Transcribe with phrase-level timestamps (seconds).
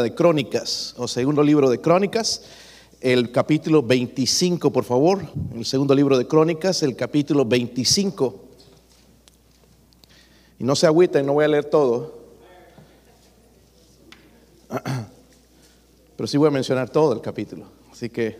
[0.00, 2.44] de Crónicas, o segundo libro de Crónicas,
[3.02, 5.20] el capítulo 25, por favor.
[5.54, 8.40] El segundo libro de Crónicas, el capítulo 25.
[10.60, 12.22] Y no se agüiten, no voy a leer todo.
[16.16, 17.66] Pero sí voy a mencionar todo el capítulo.
[17.92, 18.38] Así que,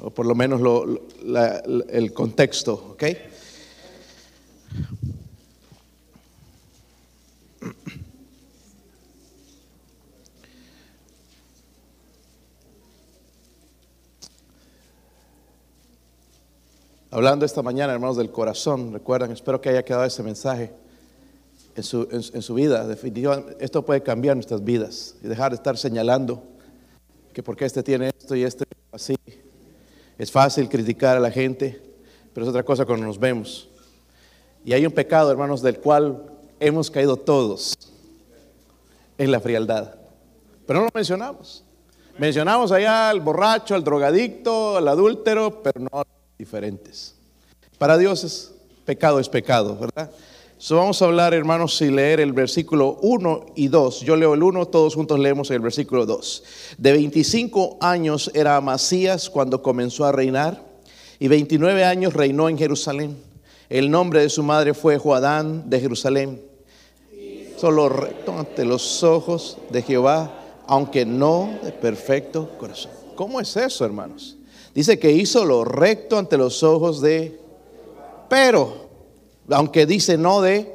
[0.00, 3.04] o por lo menos lo, la, el contexto, ¿ok?
[17.14, 20.72] Hablando esta mañana, hermanos, del corazón, recuerdan, espero que haya quedado ese mensaje
[21.76, 22.84] en su, en, su vida.
[22.88, 26.42] Definitivamente, esto puede cambiar nuestras vidas y dejar de estar señalando
[27.32, 29.14] que porque este tiene esto y este así.
[30.18, 31.80] Es fácil criticar a la gente,
[32.32, 33.68] pero es otra cosa cuando nos vemos.
[34.64, 36.20] Y hay un pecado, hermanos, del cual
[36.58, 37.74] hemos caído todos
[39.18, 39.94] en la frialdad.
[40.66, 41.62] Pero no lo mencionamos.
[42.18, 46.02] Mencionamos allá al borracho, al drogadicto, al adúltero, pero no
[46.38, 47.14] diferentes.
[47.78, 48.52] Para Dios es
[48.84, 50.10] pecado es pecado, ¿verdad?
[50.58, 54.00] So vamos a hablar, hermanos, y leer el versículo 1 y 2.
[54.00, 56.44] Yo leo el 1, todos juntos leemos el versículo 2.
[56.78, 60.62] De 25 años era Amasías cuando comenzó a reinar,
[61.18, 63.16] y 29 años reinó en Jerusalén.
[63.68, 66.40] El nombre de su madre fue Joadán de Jerusalén.
[67.56, 70.32] Solo recto ante los ojos de Jehová,
[70.66, 72.92] aunque no de perfecto corazón.
[73.16, 74.36] ¿Cómo es eso, hermanos?
[74.74, 77.38] Dice que hizo lo recto ante los ojos de,
[78.28, 78.88] pero,
[79.50, 80.74] aunque dice no de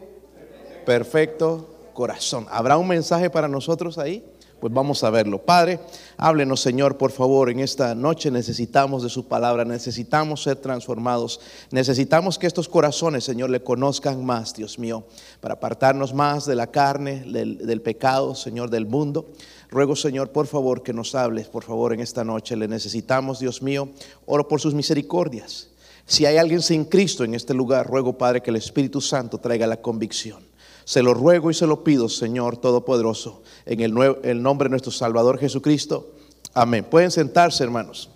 [0.85, 2.47] perfecto corazón.
[2.49, 4.23] ¿Habrá un mensaje para nosotros ahí?
[4.59, 5.39] Pues vamos a verlo.
[5.39, 5.79] Padre,
[6.17, 11.39] háblenos Señor, por favor, en esta noche necesitamos de su palabra, necesitamos ser transformados,
[11.71, 15.05] necesitamos que estos corazones, Señor, le conozcan más, Dios mío,
[15.39, 19.29] para apartarnos más de la carne, del, pecado, Señor, del mundo.
[19.69, 22.55] Ruego, Señor, por favor, que nos hables, por favor, en esta noche.
[22.55, 23.89] Le necesitamos, Dios mío.
[24.25, 25.69] Oro por sus misericordias.
[26.05, 29.67] Si hay alguien sin Cristo en este lugar, ruego, Padre, que el Espíritu Santo traiga
[29.67, 30.48] la convicción.
[30.89, 34.91] Se lo ruego y se lo pido, Señor Todopoderoso, en el, el nombre de nuestro
[34.91, 36.15] Salvador Jesucristo.
[36.51, 36.83] Amén.
[36.83, 38.09] Pueden sentarse, hermanos.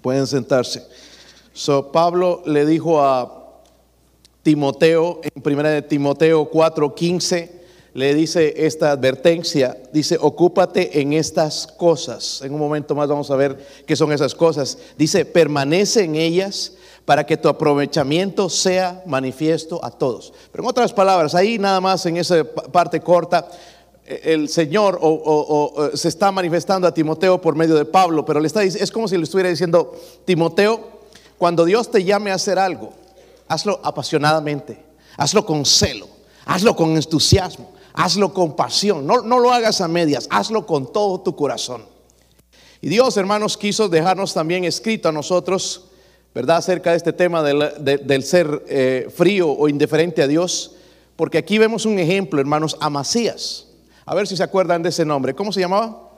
[0.00, 0.82] Pueden sentarse.
[1.52, 3.60] So, Pablo le dijo a
[4.42, 7.60] Timoteo, en primera de Timoteo 4, 15,
[7.92, 12.40] le dice esta advertencia, dice, ocúpate en estas cosas.
[12.40, 14.78] En un momento más vamos a ver qué son esas cosas.
[14.96, 16.78] Dice, permanece en ellas
[17.10, 20.32] para que tu aprovechamiento sea manifiesto a todos.
[20.52, 23.48] Pero en otras palabras, ahí nada más en esa parte corta,
[24.06, 25.08] el Señor o,
[25.74, 29.08] o, se está manifestando a Timoteo por medio de Pablo, pero le está es como
[29.08, 29.92] si le estuviera diciendo,
[30.24, 31.00] Timoteo,
[31.36, 32.92] cuando Dios te llame a hacer algo,
[33.48, 34.80] hazlo apasionadamente,
[35.16, 36.06] hazlo con celo,
[36.44, 41.22] hazlo con entusiasmo, hazlo con pasión, no, no lo hagas a medias, hazlo con todo
[41.22, 41.82] tu corazón.
[42.80, 45.89] Y Dios, hermanos, quiso dejarnos también escrito a nosotros,
[46.34, 50.76] ¿verdad?, acerca de este tema del, de, del ser eh, frío o indiferente a Dios,
[51.16, 53.66] porque aquí vemos un ejemplo, hermanos, Amasías.
[54.06, 55.34] A ver si se acuerdan de ese nombre.
[55.34, 56.10] ¿Cómo se llamaba?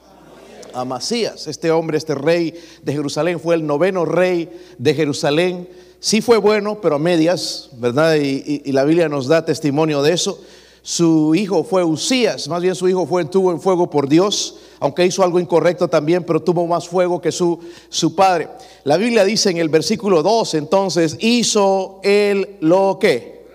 [0.75, 1.47] Amasías.
[1.47, 5.69] Este hombre, este rey de Jerusalén, fue el noveno rey de Jerusalén.
[6.01, 8.17] Sí fue bueno, pero a medias, ¿verdad?
[8.17, 10.41] Y, la Biblia nos da testimonio de eso.
[10.83, 15.07] Su hijo fue Usías, más bien su hijo fue, tuvo en fuego por Dios, aunque
[15.07, 17.57] hizo algo incorrecto también, pero tuvo más fuego que su,
[17.89, 18.49] su padre.
[18.83, 23.47] La Biblia dice en el versículo 2, entonces, hizo él lo que?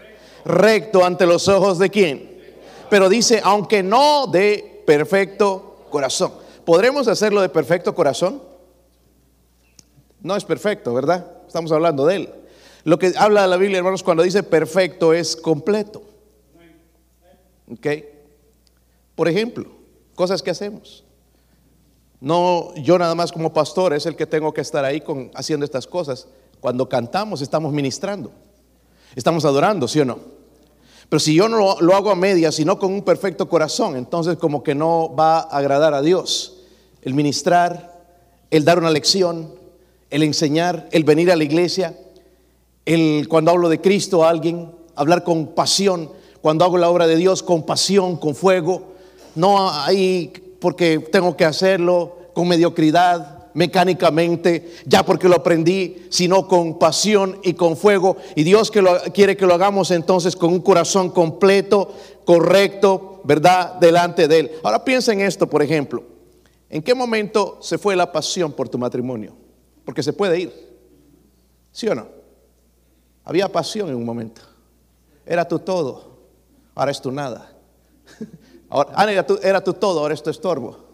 [0.46, 2.42] Recto ante los ojos de quién?
[2.90, 6.32] Pero dice, aunque no de perfecto corazón.
[6.64, 8.42] ¿Podremos hacerlo de perfecto corazón?
[10.22, 11.30] No es perfecto, ¿verdad?
[11.46, 12.30] Estamos hablando de él.
[12.86, 16.04] Lo que habla la Biblia, hermanos, cuando dice perfecto es completo.
[17.70, 17.88] ¿Ok?
[19.14, 19.66] Por ejemplo,
[20.16, 21.04] cosas que hacemos.
[22.20, 25.66] No, yo nada más como pastor es el que tengo que estar ahí con, haciendo
[25.66, 26.28] estas cosas.
[26.60, 28.32] Cuando cantamos estamos ministrando,
[29.16, 30.38] estamos adorando, ¿sí o no?
[31.10, 34.64] Pero si yo no lo, hago a medias, sino con un perfecto corazón, entonces como
[34.64, 36.58] que no va a agradar a Dios.
[37.02, 38.04] El ministrar,
[38.52, 39.54] el dar una lección,
[40.10, 41.98] el enseñar, el venir a la iglesia,
[42.86, 46.12] el cuando hablo de Cristo a alguien, hablar con pasión,
[46.42, 48.94] cuando hago la obra de Dios con pasión, con fuego,
[49.36, 56.78] no ahí porque tengo que hacerlo con mediocridad, mecánicamente, ya porque lo aprendí, sino con
[56.78, 58.18] pasión y con fuego.
[58.36, 61.92] Y Dios que lo, quiere que lo hagamos entonces con un corazón completo,
[62.24, 63.74] correcto, ¿verdad?
[63.80, 64.52] Delante de Él.
[64.64, 66.04] Ahora piensa en esto, por ejemplo.
[66.70, 69.36] ¿En qué momento se fue la pasión por tu matrimonio?
[69.84, 70.54] Porque se puede ir.
[71.72, 72.08] ¿Sí o no?
[73.24, 74.42] Había pasión en un momento.
[75.26, 76.20] Era tu todo.
[76.76, 77.57] Ahora es tu nada.
[78.70, 79.12] Ahora,
[79.42, 80.86] era, tu, todo, ahora es tu estorbo.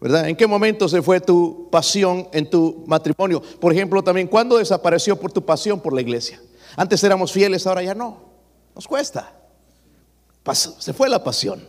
[0.00, 0.28] ¿Verdad?
[0.28, 3.42] ¿En qué momento se fue tu pasión en tu matrimonio?
[3.60, 6.40] Por ejemplo, también, ¿cuándo desapareció por tu pasión por la iglesia?
[6.76, 8.18] Antes éramos fieles, ahora ya no.
[8.74, 9.32] Nos cuesta.
[10.78, 11.66] se fue la pasión.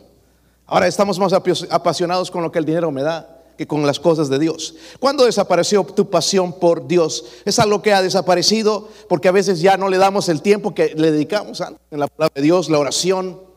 [0.66, 4.30] Ahora estamos más apasionados con lo que el dinero me da que con las cosas
[4.30, 4.76] de Dios.
[5.00, 7.26] ¿Cuándo desapareció tu pasión por Dios?
[7.44, 10.94] Es algo que ha desaparecido porque a veces ya no le damos el tiempo que
[10.96, 11.62] le dedicamos
[11.92, 13.51] en la palabra de Dios, la oración,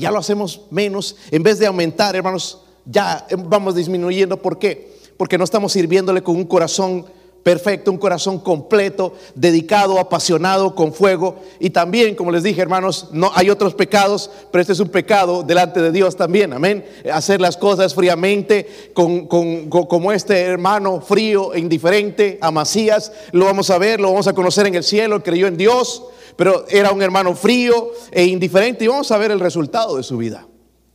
[0.00, 1.16] ya lo hacemos menos.
[1.30, 4.40] En vez de aumentar, hermanos, ya vamos disminuyendo.
[4.40, 4.96] ¿Por qué?
[5.16, 7.06] Porque no estamos sirviéndole con un corazón
[7.46, 11.36] perfecto, un corazón completo, dedicado, apasionado, con fuego.
[11.60, 15.44] Y también, como les dije, hermanos, no hay otros pecados, pero este es un pecado
[15.44, 16.52] delante de Dios también.
[16.52, 16.84] Amén.
[17.12, 23.78] Hacer las cosas fríamente, con, como este hermano frío e indiferente, Amasías, lo vamos a
[23.78, 26.02] ver, lo vamos a conocer en el cielo, creyó en Dios,
[26.36, 30.16] pero era un hermano frío e indiferente y vamos a ver el resultado de su
[30.16, 30.46] vida,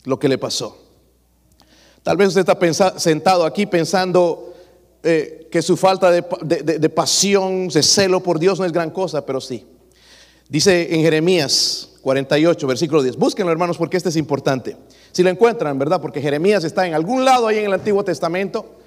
[0.06, 0.78] lo que le pasó.
[2.04, 4.54] Tal vez usted está sentado aquí pensando
[5.04, 6.22] eh, que su falta de,
[6.90, 9.66] pasión, de celo por Dios no es gran cosa, pero sí.
[10.48, 13.18] Dice en Jeremías 48, versículo 10.
[13.18, 14.78] Búsquenlo, hermanos, porque este es importante.
[15.12, 16.02] Si lo encuentran, ¿verdad?
[16.02, 18.78] Porque Jeremías está en algún lado ahí en el Antiguo Testamento.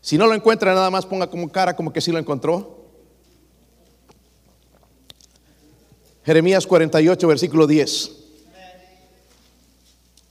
[0.00, 2.85] Si no lo encuentra, nada más ponga como cara como que sí lo encontró.
[6.26, 8.10] Jeremías 48, versículo 10.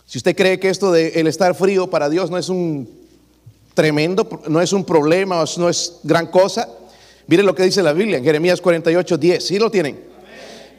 [0.05, 2.89] Si usted cree que esto de el estar frío para Dios no es un
[3.73, 6.69] tremendo, no es un problema, no es gran cosa,
[7.27, 9.47] mire lo que dice la Biblia en Jeremías 48, 10.
[9.47, 10.03] ¿Sí lo tienen?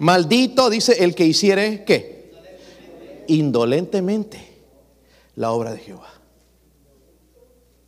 [0.00, 2.30] Maldito dice el que hiciere qué?
[3.28, 4.38] Indolentemente
[5.34, 6.12] la obra de Jehová.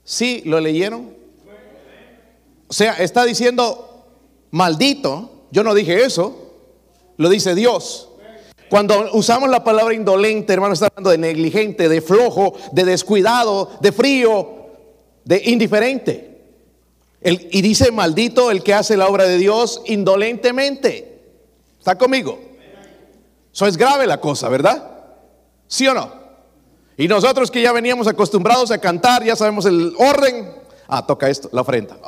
[0.02, 1.12] ¿Sí lo leyeron?
[2.68, 4.06] O sea, está diciendo
[4.50, 5.44] maldito.
[5.50, 6.47] Yo no dije eso.
[7.18, 8.08] Lo dice Dios.
[8.70, 13.92] Cuando usamos la palabra indolente, hermano, está hablando de negligente, de flojo, de descuidado, de
[13.92, 14.68] frío,
[15.24, 16.24] de indiferente.
[17.20, 21.20] y dice, maldito el que hace la obra de Dios indolentemente.
[21.78, 22.38] ¿Está conmigo?
[23.52, 24.88] Eso es grave la cosa, ¿verdad?
[25.66, 26.12] ¿Sí o no?
[26.96, 30.52] Y nosotros que ya veníamos acostumbrados a cantar, ya sabemos el orden.
[30.86, 31.98] Ah, toca esto, la ofrenda.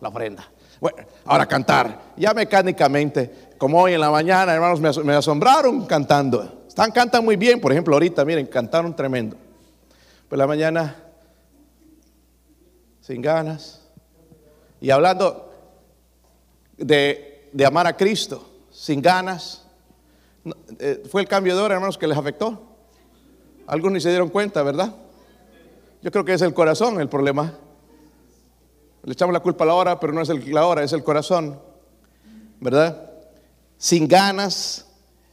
[0.00, 0.50] La ofrenda.
[0.80, 2.12] Bueno, ahora cantar.
[2.16, 6.56] Ya mecánicamente como hoy en la mañana, hermanos, me asombraron cantando.
[6.76, 9.34] Están, cantan muy bien, por ejemplo, ahorita, miren, cantaron tremendo.
[10.28, 10.94] Pues la mañana,
[13.00, 13.80] sin ganas.
[14.78, 15.54] Y hablando
[16.76, 19.64] de, amar a Cristo, sin ganas.
[20.78, 22.60] Eh, fue el cambio de hora, hermanos, que les afectó.
[23.66, 24.94] Algunos ni se dieron cuenta, ¿verdad?
[26.02, 27.54] Yo creo que es el corazón el problema.
[29.02, 31.58] Le echamos la culpa a la hora, pero no es la hora, es el corazón,
[32.60, 33.15] ¿verdad?
[33.78, 34.86] Sin ganas.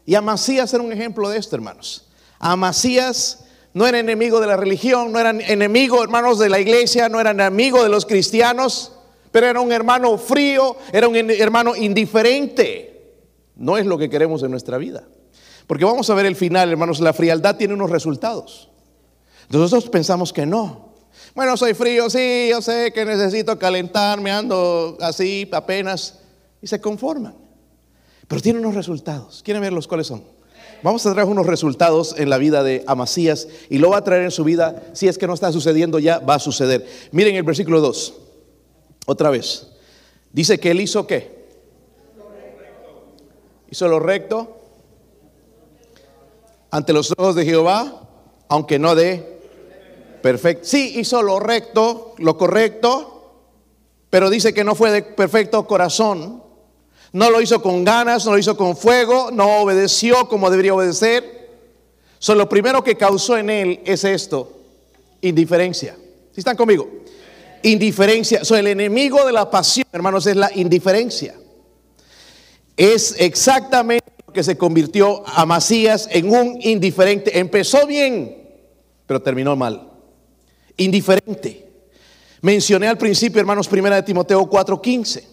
[0.06, 2.08] Y Amasías era un ejemplo de esto, hermanos.
[2.40, 7.20] Amasías no era enemigo de la religión, no era enemigo, hermanos, de la iglesia, no
[7.20, 8.92] era enemigo de los cristianos,
[9.32, 13.16] pero era un hermano frío, era un hermano indiferente.
[13.56, 15.04] No es lo que queremos en nuestra vida.
[15.68, 18.70] Porque vamos a ver el final, hermanos, la frialdad tiene unos resultados.
[19.50, 20.94] Nosotros pensamos que no.
[21.34, 26.20] Bueno, soy frío, sí, yo sé que necesito calentarme, ando así apenas.
[26.62, 27.43] Y se conforman.
[28.34, 29.44] Pero tiene unos resultados.
[29.44, 30.24] ¿Quieren ver los cuáles son?
[30.82, 34.24] Vamos a traer unos resultados en la vida de Amasías y lo va a traer
[34.24, 34.86] en su vida.
[34.94, 36.84] Si es que no está sucediendo ya, va a suceder.
[37.12, 38.14] Miren el versículo 2.
[39.06, 39.68] Otra vez.
[40.32, 41.46] Dice que él hizo qué?
[43.70, 44.58] Hizo lo recto
[46.72, 48.10] ante los ojos de Jehová,
[48.48, 49.42] aunque no de
[50.24, 50.66] perfecto.
[50.66, 53.44] Sí, hizo lo recto, lo correcto,
[54.10, 56.43] pero dice que no fue de perfecto corazón.
[57.14, 61.52] No lo hizo con ganas, no lo hizo con fuego, no obedeció como debería obedecer.
[62.18, 64.52] So, lo primero que causó en él es esto,
[65.22, 65.96] indiferencia.
[66.32, 66.90] ¿Sí están conmigo?
[67.62, 68.44] Indiferencia.
[68.44, 71.36] So, el enemigo de la pasión, hermanos, es la indiferencia.
[72.76, 77.38] Es exactamente lo que se convirtió a Macías en un indiferente.
[77.38, 78.36] Empezó bien,
[79.06, 79.88] pero terminó mal.
[80.78, 81.70] Indiferente.
[82.42, 85.33] Mencioné al principio, hermanos, primera de Timoteo 4:15.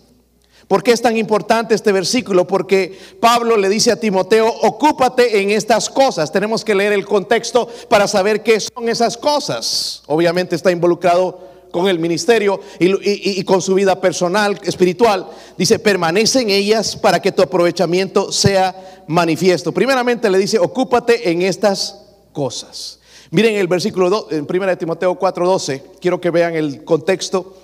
[0.71, 2.47] ¿Por qué es tan importante este versículo?
[2.47, 6.31] Porque Pablo le dice a Timoteo, ocúpate en estas cosas.
[6.31, 10.05] Tenemos que leer el contexto para saber qué son esas cosas.
[10.07, 11.41] Obviamente está involucrado
[11.73, 15.27] con el ministerio y, con su vida personal, espiritual.
[15.59, 19.73] Dice, permanece en ellas para que tu aprovechamiento sea manifiesto.
[19.73, 22.00] Primeramente le dice, ocúpate en estas
[22.33, 23.00] cosas.
[23.33, 27.57] Miren el versículo 2, en 1 Timoteo 4:12, quiero que vean el contexto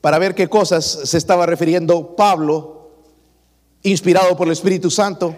[0.00, 2.90] para ver qué cosas se estaba refiriendo Pablo,
[3.82, 5.34] inspirado por el Espíritu Santo.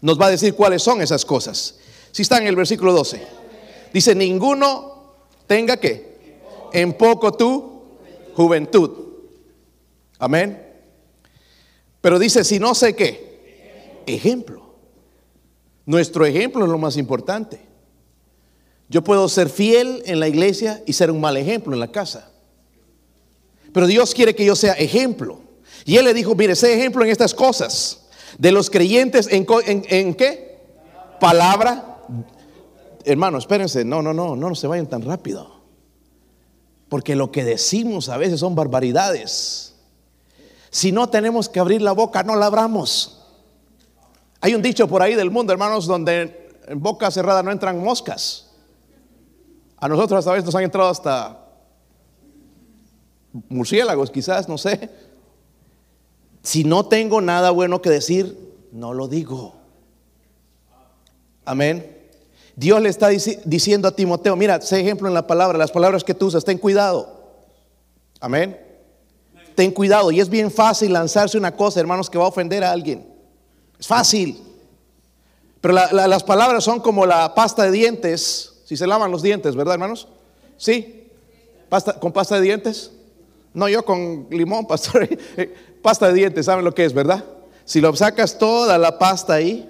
[0.00, 1.76] Nos va a decir cuáles son esas cosas.
[2.10, 3.22] Si está en el versículo 12.
[3.92, 5.14] Dice, ninguno
[5.46, 6.12] tenga que
[6.72, 7.82] en poco tu
[8.34, 8.90] juventud.
[10.18, 10.60] Amén.
[12.00, 14.62] Pero dice, si no sé qué, ejemplo.
[15.86, 17.60] Nuestro ejemplo es lo más importante.
[18.88, 22.31] Yo puedo ser fiel en la iglesia y ser un mal ejemplo en la casa.
[23.72, 25.40] Pero Dios quiere que yo sea ejemplo.
[25.84, 28.06] Y Él le dijo, mire, sé ejemplo en estas cosas.
[28.38, 30.60] De los creyentes, ¿en, qué?
[31.20, 31.98] Palabra.
[33.04, 35.62] Hermano, espérense, no, no, no, no, no se vayan tan rápido.
[36.88, 39.74] Porque lo que decimos a veces son barbaridades.
[40.70, 43.26] Si no tenemos que abrir la boca, no la abramos.
[44.40, 48.50] Hay un dicho por ahí del mundo, hermanos, donde en boca cerrada no entran moscas.
[49.78, 51.41] A nosotros a veces nos han entrado hasta
[53.48, 54.90] murciélagos, quizás, no sé.
[56.42, 58.36] Si no tengo nada bueno que decir,
[58.72, 59.54] no lo digo.
[61.44, 61.98] Amén.
[62.54, 66.14] Dios le está diciendo a Timoteo, mira, sé ejemplo en la palabra, las palabras que
[66.14, 67.22] tú usas, ten cuidado.
[68.20, 68.58] Amén.
[69.54, 70.10] Ten cuidado.
[70.10, 73.06] Y es bien fácil lanzarse una cosa, hermanos, que va a ofender a alguien.
[73.78, 74.40] Es fácil.
[75.60, 79.74] Pero las palabras son como la pasta de dientes, si se lavan los dientes, ¿verdad,
[79.74, 80.08] hermanos?
[80.56, 81.08] Sí.
[81.68, 82.90] Pasta, con pasta de dientes.
[83.54, 85.08] No, yo con limón, pastor.
[85.82, 87.24] pasta de dientes, ¿saben lo que es, verdad?
[87.64, 89.68] Si lo sacas toda la pasta ahí,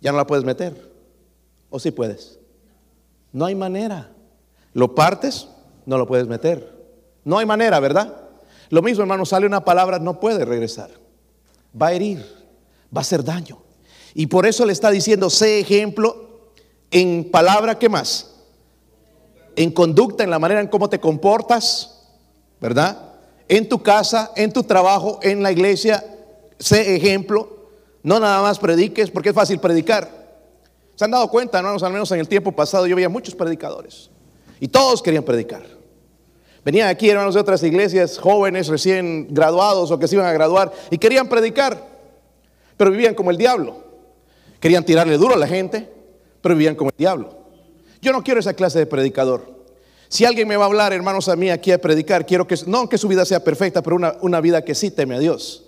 [0.00, 0.90] ya no la puedes meter.
[1.70, 2.38] ¿O sí puedes?
[3.32, 4.10] No hay manera.
[4.72, 5.48] Lo partes,
[5.86, 6.76] no lo puedes meter.
[7.24, 8.28] No hay manera, ¿verdad?
[8.70, 10.90] Lo mismo, hermano, sale una palabra, no puede regresar.
[11.80, 12.18] Va a herir,
[12.94, 13.58] va a hacer daño.
[14.14, 16.28] Y por eso le está diciendo, sé ejemplo
[16.90, 18.34] en palabra, ¿qué más?
[19.56, 21.97] En conducta, en la manera en cómo te comportas,
[22.60, 23.08] ¿verdad?
[23.48, 26.04] en tu casa, en tu trabajo, en la iglesia,
[26.58, 27.56] sé ejemplo.
[28.02, 30.08] No nada más prediques, porque es fácil predicar.
[30.94, 31.82] ¿Se han dado cuenta, hermanos?
[31.82, 34.10] Al menos en el tiempo pasado yo veía muchos predicadores.
[34.60, 35.64] Y todos querían predicar.
[36.64, 40.72] Venían aquí hermanos de otras iglesias, jóvenes recién graduados o que se iban a graduar,
[40.90, 41.82] y querían predicar.
[42.76, 43.84] Pero vivían como el diablo.
[44.60, 45.90] Querían tirarle duro a la gente,
[46.42, 47.36] pero vivían como el diablo.
[48.02, 49.57] Yo no quiero esa clase de predicador.
[50.08, 52.88] Si alguien me va a hablar, hermanos, a mí aquí a predicar, quiero que, no
[52.88, 55.64] que su vida sea perfecta, pero una, vida que sí teme a Dios.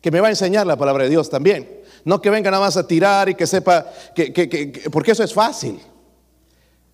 [0.00, 1.80] Que me va a enseñar la palabra de Dios también.
[2.04, 5.80] No que venga nada más a tirar y que sepa, que, porque eso es fácil.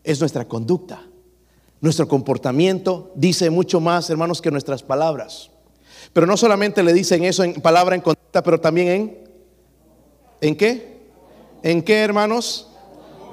[0.02, 1.02] Es nuestra conducta.
[1.80, 5.50] Nuestro comportamiento dice mucho más, hermanos, que nuestras palabras.
[6.14, 9.18] Pero no solamente le dicen eso en palabra, en conducta, pero también en,
[10.40, 10.96] ¿en qué?
[11.62, 12.70] ¿En qué, hermanos?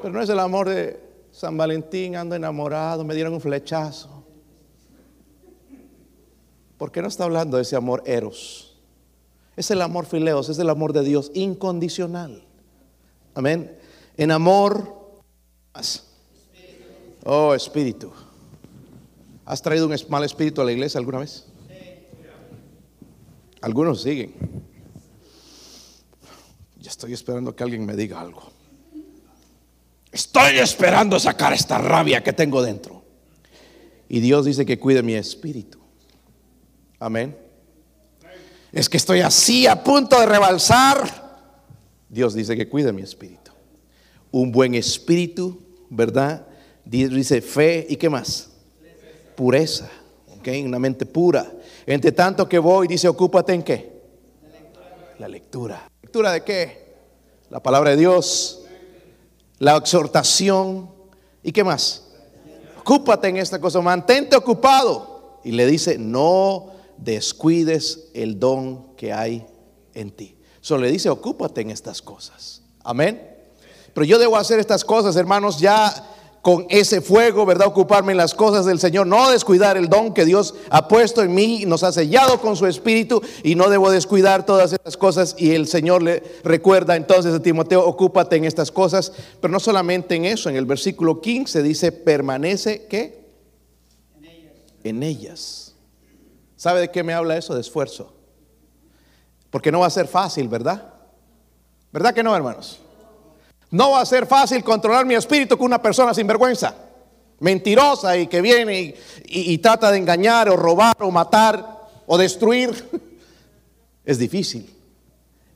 [0.01, 1.02] Pero no es el amor de,
[1.33, 4.23] San Valentín, ando enamorado, me dieron un flechazo.
[6.77, 8.77] ¿Por qué no está hablando de ese amor eros?
[9.55, 12.45] Es el amor fileos, es el amor de Dios incondicional.
[13.33, 13.75] Amén.
[14.15, 15.21] En amor,
[17.25, 18.11] oh espíritu.
[19.43, 21.47] ¿Has traído un mal espíritu a la iglesia alguna vez?
[23.59, 24.35] Algunos siguen.
[26.79, 28.52] Ya estoy esperando que alguien me diga algo.
[30.13, 33.03] Estoy esperando sacar esta rabia que tengo dentro.
[34.07, 35.79] Y Dios dice que cuide mi espíritu.
[36.99, 37.35] Amén.
[38.71, 41.39] Es que estoy así a punto de rebalsar.
[42.09, 43.51] Dios dice que cuide mi espíritu.
[44.31, 46.45] Un buen espíritu, ¿verdad?
[46.85, 48.49] Dice fe y qué más?
[49.35, 49.89] Pureza.
[50.37, 50.47] ¿ok?
[50.63, 51.51] Una mente pura.
[51.87, 53.91] Entre tanto que voy, dice, ocúpate en qué?
[55.17, 55.89] La lectura.
[56.03, 56.93] ¿Lectura de qué?
[57.49, 58.62] La palabra de Dios
[59.63, 60.89] la exhortación
[61.41, 62.03] y qué más.
[62.81, 65.39] Ocúpate en esta cosa, mantente ocupado.
[65.45, 69.45] Y le dice, no descuides el don que hay
[69.93, 70.37] en ti.
[70.59, 72.61] Solo le dice, ocúpate en estas cosas.
[72.83, 73.35] Amén.
[73.93, 76.12] Pero yo debo hacer estas cosas, hermanos, ya
[76.43, 77.67] con ese fuego, ¿verdad?
[77.67, 81.33] Ocuparme en las cosas del Señor, no descuidar el don que Dios ha puesto en
[81.33, 85.35] mí y nos ha sellado con su espíritu y no debo descuidar todas estas cosas
[85.37, 90.15] y el Señor le recuerda entonces a Timoteo, ocúpate en estas cosas, pero no solamente
[90.15, 93.23] en eso, en el versículo 15 dice, permanece ¿qué?
[94.17, 94.53] En ellas.
[94.83, 95.75] En ellas.
[96.57, 97.55] ¿Sabe de qué me habla eso?
[97.55, 98.11] De esfuerzo.
[99.49, 100.93] Porque no va a ser fácil, ¿verdad?
[101.93, 102.81] ¿Verdad que no, hermanos?
[103.73, 106.75] No va a ser fácil controlar mi espíritu con una persona sin vergüenza,
[107.39, 108.93] mentirosa y que viene
[109.25, 112.71] y, trata de engañar o robar o matar o destruir.
[114.05, 114.69] Es difícil,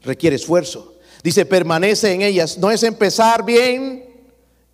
[0.02, 0.96] requiere esfuerzo.
[1.22, 2.58] Dice, permanece en ellas.
[2.58, 4.06] No es empezar bien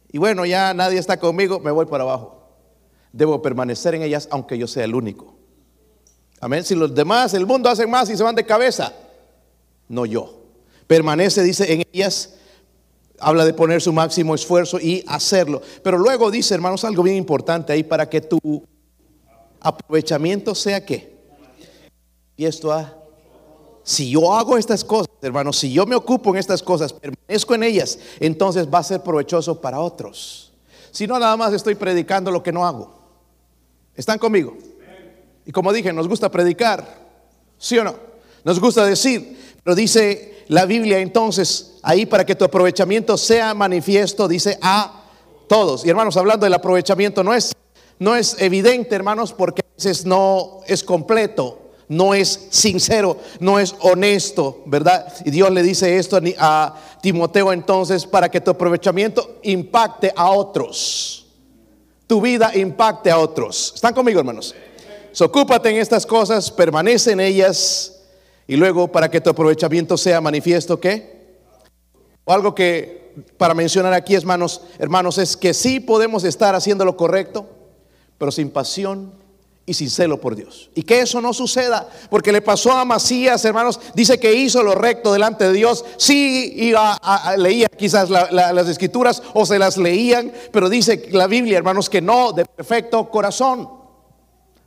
[0.10, 2.50] y bueno, ya nadie está conmigo, me voy para abajo.
[3.12, 5.36] Debo permanecer en ellas aunque yo sea el único.
[6.40, 6.64] Amén.
[6.64, 8.94] Si los demás, el mundo hacen más y se van de cabeza,
[9.90, 10.44] no yo.
[10.88, 12.36] Permanece, dice, en ellas
[13.20, 15.62] habla de poner su máximo esfuerzo y hacerlo.
[15.84, 18.63] Pero luego dice, hermanos, algo bien importante ahí para que tu
[19.60, 21.13] aprovechamiento sea qué.
[22.36, 23.03] Y esto a
[23.84, 27.63] si yo hago estas cosas, hermanos, si yo me ocupo en estas cosas, permanezco en
[27.63, 30.53] ellas, entonces va a ser provechoso para otros.
[30.91, 32.93] Si no, nada más estoy predicando lo que no hago.
[33.93, 34.58] ¿Están conmigo?
[35.46, 36.88] Y como dije, nos gusta predicar,
[37.58, 37.96] ¿sí o no?
[38.46, 44.28] Nos gusta decir, pero dice la Biblia entonces, ahí para que tu aprovechamiento sea manifiesto,
[44.28, 45.04] dice a
[45.48, 45.86] todos.
[45.86, 47.54] Y hermanos, hablando del aprovechamiento, no es,
[48.00, 53.76] no es evidente, hermanos, porque a veces no es completo no es sincero, no es
[53.82, 55.14] honesto, ¿verdad?
[55.26, 61.28] Y Dios le dice esto a Timoteo entonces para que tu aprovechamiento impacte a otros.
[62.08, 63.74] Tu vida impacte a otros.
[63.76, 64.56] ¿Están conmigo, hermanos?
[65.20, 68.02] Ocúpate en estas cosas, permanece en ellas
[68.48, 71.24] y luego para que tu aprovechamiento sea manifiesto, ¿qué?
[72.26, 76.98] O algo que para mencionar aquí, hermanos, hermanos, es que sí podemos estar haciendo lo
[76.98, 77.48] correcto,
[78.18, 79.14] pero sin pasión
[79.66, 80.70] y sin celo por Dios.
[80.76, 84.76] Y que eso no suceda, porque le pasó a Macías, hermanos, dice que hizo lo
[84.76, 90.32] recto delante de Dios, sí iba a, leía quizás las escrituras o se las leían,
[90.52, 93.83] pero dice la Biblia, hermanos, que no de perfecto corazón,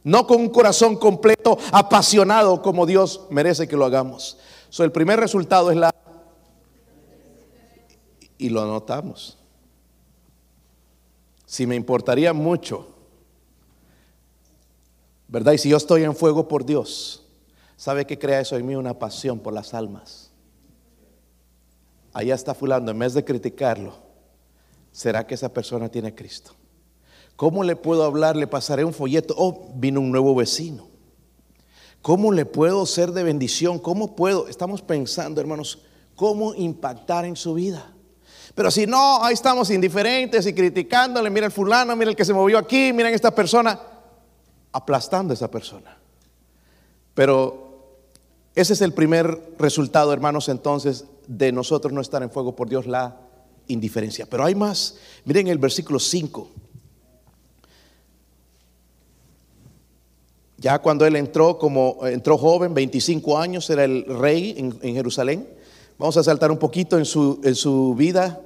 [0.07, 4.39] no con un corazón completo, apasionado como Dios merece que lo hagamos.
[4.79, 5.95] El primer resultado es la...
[8.39, 9.39] Y lo anotamos.
[11.45, 12.97] Si me importaría mucho
[15.29, 15.53] ¿Verdad?
[15.53, 17.25] Y si yo estoy en fuego por Dios,
[17.77, 18.77] ¿sabe que crea eso en mí?
[18.77, 20.31] Una pasión por las almas.
[22.13, 23.95] Allá está fulano, en vez de criticarlo,
[24.93, 26.53] ¿será que esa persona tiene Cristo?
[27.37, 28.35] ¿Cómo le puedo hablar?
[28.35, 29.35] Le pasaré un folleto.
[29.37, 30.89] Oh, vino un nuevo vecino.
[32.01, 33.79] ¿Cómo le puedo ser de bendición?
[33.79, 34.49] ¿Cómo puedo?
[34.49, 35.81] Estamos pensando, hermanos,
[36.15, 37.93] cómo impactar en su vida.
[38.55, 42.33] Pero si no, ahí estamos indiferentes y criticándole, mira el fulano, mira el que se
[42.33, 43.79] movió aquí, miren esta persona
[44.73, 45.99] aplastando a esa persona.
[47.13, 47.67] Pero
[48.55, 52.87] ese es el primer resultado, hermanos, entonces, de nosotros no estar en fuego por Dios,
[52.87, 53.21] la
[53.67, 54.27] indiferencia.
[54.27, 54.97] Pero hay más.
[55.25, 56.51] Miren el versículo 5.
[60.67, 65.49] Ya cuando él entró como entró joven, 25 años, era el rey en, Jerusalén.
[65.97, 68.41] Vamos a saltar un poquito en su, en su vida.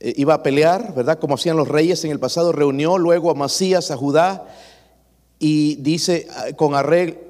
[0.00, 1.20] Eh, iba a pelear, ¿verdad?
[1.20, 2.50] Como hacían los reyes en el pasado.
[2.50, 4.48] Reunió luego a Masías, a Judá
[5.38, 7.20] y dice, ah, con arreglo,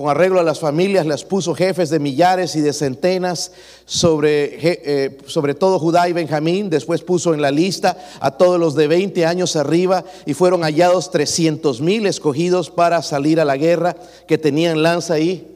[0.00, 3.52] con arreglo a las familias, las puso jefes de millares y de centenas
[3.84, 6.70] sobre, eh, sobre todo Judá y Benjamín.
[6.70, 11.10] Después puso en la lista a todos los de 20 años arriba y fueron hallados
[11.10, 13.94] 300 mil escogidos para salir a la guerra
[14.26, 15.46] que tenían lanza ahí.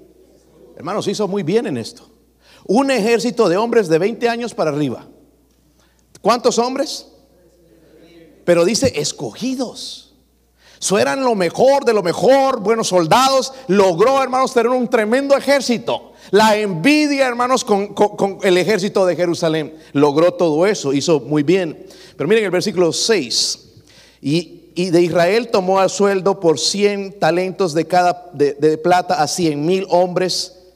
[0.77, 2.07] Hermanos, hizo muy bien en esto.
[2.67, 5.09] Un ejército de hombres de 20 años para arriba.
[6.21, 7.07] ¿Cuántos hombres?
[8.45, 10.04] Pero dice escogidos.
[10.85, 13.55] Eso eran lo mejor de lo mejor, buenos soldados.
[13.69, 16.13] Logró, hermanos, tener un tremendo ejército.
[16.31, 17.95] La envidia, hermanos, con,
[18.43, 19.79] el ejército de Jerusalén.
[19.95, 21.87] Logró todo eso, hizo muy bien.
[22.19, 23.61] Pero miren el versículo 6.
[24.21, 29.65] Y, de Israel tomó a sueldo por 100 talentos de, cada, de, plata a 100
[29.65, 30.67] mil hombres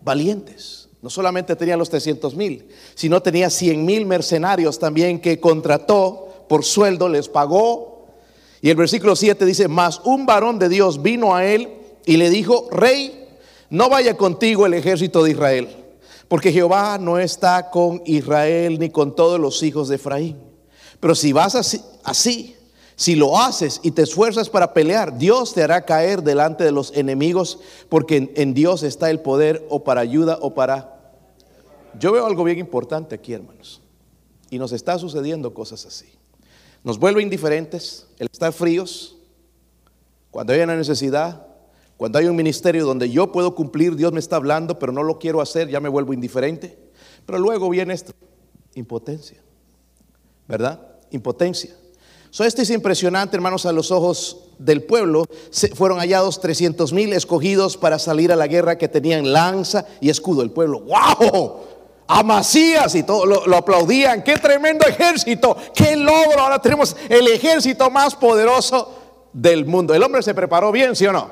[0.00, 0.88] valientes.
[1.00, 6.64] No solamente tenía los 300 mil, sino tenía 100 mil mercenarios también que contrató por
[6.64, 7.95] sueldo, les pagó
[8.60, 11.68] y el versículo 7 dice, mas un varón de Dios vino a él
[12.04, 13.28] y le dijo, rey,
[13.70, 15.68] no vaya contigo el ejército de Israel,
[16.28, 20.36] porque Jehová no está con Israel ni con todos los hijos de Efraín.
[21.00, 22.56] Pero si vas así, así
[22.94, 26.96] si lo haces y te esfuerzas para pelear, Dios te hará caer delante de los
[26.96, 27.58] enemigos,
[27.90, 31.14] porque en, Dios está el poder o para ayuda o para...
[31.98, 33.82] Yo veo algo bien importante aquí, hermanos.
[34.48, 36.06] Y nos está sucediendo cosas así
[36.86, 39.16] nos vuelve indiferentes, el estar fríos,
[40.30, 41.44] cuando hay una necesidad,
[41.96, 45.18] cuando hay un ministerio donde yo puedo cumplir, Dios me está hablando, pero no lo
[45.18, 46.78] quiero hacer, ya me vuelvo indiferente.
[47.26, 48.12] Pero luego viene esto,
[48.76, 49.42] impotencia,
[50.46, 50.80] ¿verdad?
[51.10, 51.74] Impotencia.
[52.30, 55.24] So, esto es impresionante, hermanos, a los ojos del pueblo.
[55.50, 60.08] Se, fueron hallados 300 mil escogidos para salir a la guerra que tenían lanza y
[60.08, 60.42] escudo.
[60.42, 61.75] El pueblo, ¡wow!
[62.08, 64.22] A Macías y todo lo, aplaudían.
[64.22, 66.40] Qué tremendo ejército, qué logro.
[66.40, 68.94] Ahora tenemos el ejército más poderoso
[69.32, 69.94] del mundo.
[69.94, 71.30] El hombre se preparó bien, ¿sí o no?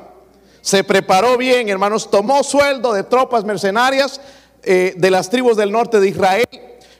[0.60, 2.10] Se preparó bien, hermanos.
[2.10, 4.20] Tomó sueldo de tropas mercenarias
[4.62, 6.48] eh, de las tribus del norte de Israel.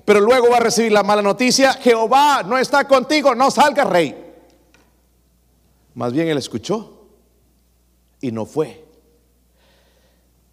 [0.05, 1.73] Pero luego va a recibir la mala noticia.
[1.73, 4.15] Jehová no está contigo, no salga rey.
[5.95, 7.07] Más bien él escuchó
[8.21, 8.85] y no fue.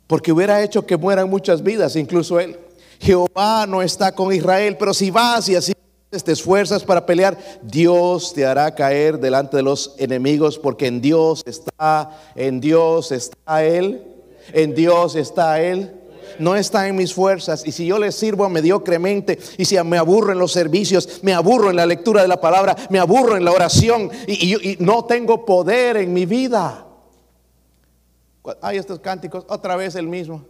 [0.07, 2.57] Porque hubiera hecho que mueran muchas vidas, incluso él.
[3.01, 5.73] Jehová no está con Israel, pero si vas y así
[6.11, 11.41] te esfuerzas para pelear, Dios te hará caer delante de los enemigos porque en Dios
[11.45, 14.05] está, en Dios está Él,
[14.53, 15.97] en Dios está Él.
[16.39, 17.67] No está en mis fuerzas.
[17.67, 21.69] Y si yo le sirvo mediocremente, y si me aburro en los servicios, me aburro
[21.69, 25.97] en la lectura de la palabra, me aburro en la oración, y, no tengo poder
[25.97, 26.87] en mi vida.
[28.61, 30.45] Hay estos cánticos, otra vez el mismo.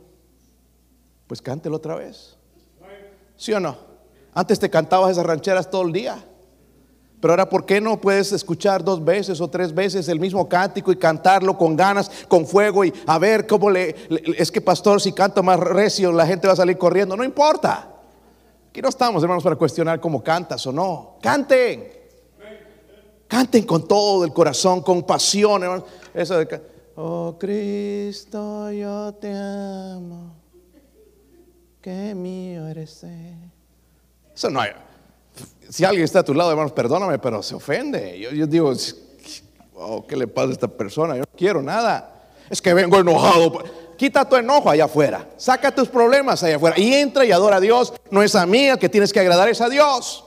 [1.27, 2.37] Pues cántelo otra vez.
[3.41, 3.75] ¿Sí o no?
[4.35, 6.23] Antes te cantabas esas rancheras todo el día.
[7.19, 10.91] Pero ahora, ¿por qué no puedes escuchar dos veces o tres veces el mismo cántico
[10.91, 13.95] y cantarlo con ganas, con fuego y a ver cómo le,
[14.37, 17.17] Es que, pastor, si canto más recio, la gente va a salir corriendo.
[17.17, 17.91] No importa.
[18.69, 21.15] Aquí no estamos, hermanos, para cuestionar cómo cantas o no.
[21.19, 21.91] Canten.
[23.27, 25.85] Canten con todo el corazón, con pasión, hermanos.
[26.13, 26.61] Eso de.
[26.95, 30.40] Oh Cristo, yo te amo.
[31.81, 33.03] Que mío eres.
[34.35, 34.71] Eso no hay.
[35.69, 38.19] Si alguien está a tu lado, hermanos, perdóname, pero se ofende.
[38.19, 38.71] Yo, digo,
[39.75, 41.15] oh, ¿qué le pasa a esta persona?
[41.15, 42.21] Yo no quiero nada.
[42.49, 43.63] Es que vengo enojado.
[43.97, 45.27] Quita tu enojo allá afuera.
[45.37, 46.77] Saca tus problemas allá afuera.
[46.77, 47.93] Y entra y adora a Dios.
[48.11, 50.23] No es a mí el que tienes que agradar, es a Dios.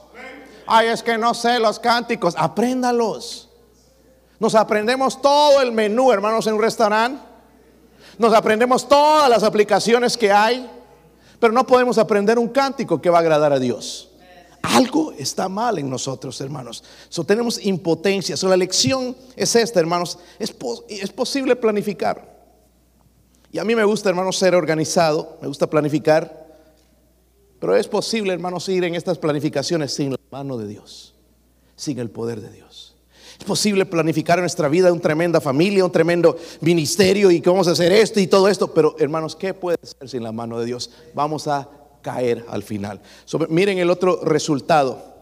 [0.67, 2.33] Ay, es que no sé los cánticos.
[2.37, 3.49] Apréndalos.
[4.39, 7.23] Nos aprendemos todo el menú, hermanos, en un restaurante.
[8.17, 10.69] Nos aprendemos todas las aplicaciones que hay.
[11.45, 14.09] Pero no podemos aprender un cántico que va a agradar a Dios.
[14.63, 16.83] Algo está mal en nosotros, hermanos.
[17.07, 18.35] So, tenemos impotencia.
[18.35, 20.17] So, la lección es esta, hermanos.
[20.39, 20.55] Es,
[20.89, 22.35] es posible planificar.
[23.51, 25.37] Y a mí me gusta, hermanos, ser organizado.
[25.39, 26.47] Me gusta planificar.
[27.59, 31.13] Pero es posible, hermanos, ir en estas planificaciones sin la mano de Dios.
[31.75, 32.94] Sin el poder de Dios.
[33.39, 37.71] Es posible planificar nuestra vida, una tremenda familia, un tremendo ministerio y que vamos a
[37.71, 38.73] hacer esto y todo esto.
[38.73, 40.91] Pero hermanos, ¿qué puede ser sin la mano de Dios?
[41.13, 41.69] Vamos a
[42.01, 43.01] caer al final.
[43.49, 45.15] miren el otro resultado.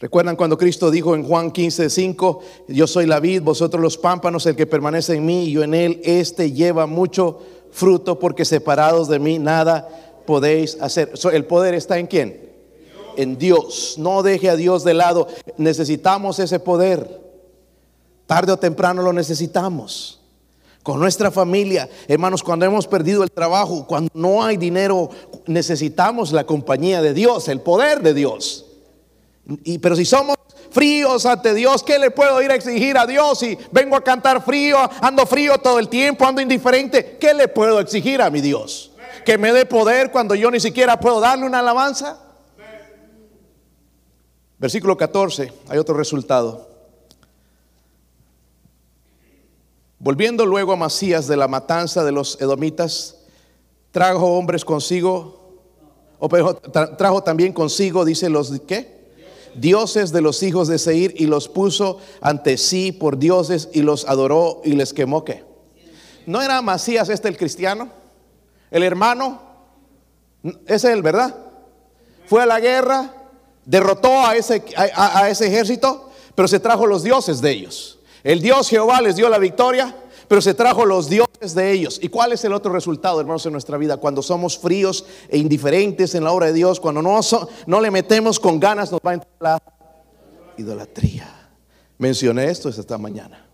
[0.00, 4.44] ¿Recuerdan cuando Cristo dijo en Juan 15, 5, yo soy la vid, vosotros los pámpanos,
[4.44, 9.08] el que permanece en mí y yo en él, este lleva mucho fruto porque separados
[9.08, 9.88] de mí nada
[10.26, 11.12] podéis hacer.
[11.32, 12.53] ¿El poder está en quién?
[13.16, 13.96] En Dios.
[13.98, 15.28] No deje a Dios de lado.
[15.56, 17.22] Necesitamos ese poder.
[18.26, 20.20] Tarde o temprano lo necesitamos.
[20.82, 25.08] Con nuestra familia, hermanos, cuando hemos perdido el trabajo, cuando no hay dinero,
[25.46, 28.66] necesitamos la compañía de Dios, el poder de Dios.
[29.64, 30.36] Y, pero si somos
[30.70, 33.38] fríos ante Dios, ¿qué le puedo ir a exigir a Dios?
[33.38, 37.80] Si vengo a cantar frío, ando frío todo el tiempo, ando indiferente, ¿qué le puedo
[37.80, 38.90] exigir a mi Dios?
[39.24, 42.18] ¿Que me dé poder cuando yo ni siquiera puedo darle una alabanza?
[44.64, 46.66] Versículo 14, hay otro resultado.
[49.98, 53.14] Volviendo luego a Masías de la matanza de los edomitas,
[53.90, 55.60] trajo hombres consigo,
[56.18, 56.30] o
[56.96, 59.12] trajo también consigo, dice los qué?
[59.54, 64.08] Dioses de los hijos de Seir y los puso ante sí por dioses y los
[64.08, 65.44] adoró y les quemó qué.
[66.24, 67.90] ¿No era Masías este el cristiano?
[68.70, 69.42] El hermano,
[70.66, 71.36] es él, ¿verdad?
[72.24, 73.23] Fue a la guerra,
[73.64, 77.98] derrotó a ese, a, ese ejército, pero se trajo los dioses de ellos.
[78.22, 79.94] El Dios Jehová les dio la victoria,
[80.28, 81.98] pero se trajo los dioses de ellos.
[82.02, 83.98] ¿Y cuál es el otro resultado, hermanos, en nuestra vida?
[83.98, 87.20] Cuando somos fríos e indiferentes en la obra de Dios, cuando no,
[87.66, 89.62] no le metemos con ganas, nos va a entrar la
[90.56, 91.50] idolatría.
[91.98, 93.46] Mencioné esto esta mañana.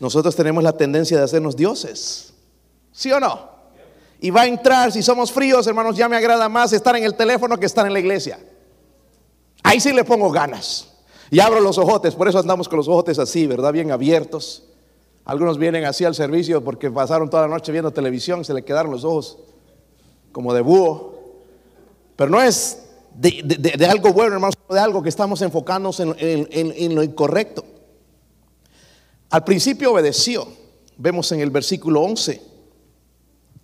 [0.00, 2.34] Nosotros tenemos la tendencia de hacernos dioses.
[2.92, 3.56] ¿Sí o no?
[4.20, 7.14] Y va a entrar, si somos fríos, hermanos, ya me agrada más estar en el
[7.14, 8.38] teléfono que estar en la iglesia.
[9.66, 10.86] Ahí sí le pongo ganas.
[11.28, 13.72] Y abro los ojotes, por eso andamos con los ojotes así, ¿verdad?
[13.72, 14.62] Bien abiertos.
[15.24, 18.92] Algunos vienen así al servicio porque pasaron toda la noche viendo televisión, se le quedaron
[18.92, 19.38] los ojos
[20.30, 21.16] como de búho.
[22.14, 27.02] Pero no es de, algo bueno, hermanos, de algo que estamos enfocándonos en, en lo
[27.02, 27.64] incorrecto.
[29.30, 30.46] Al principio obedeció.
[30.96, 32.40] Vemos en el versículo 11.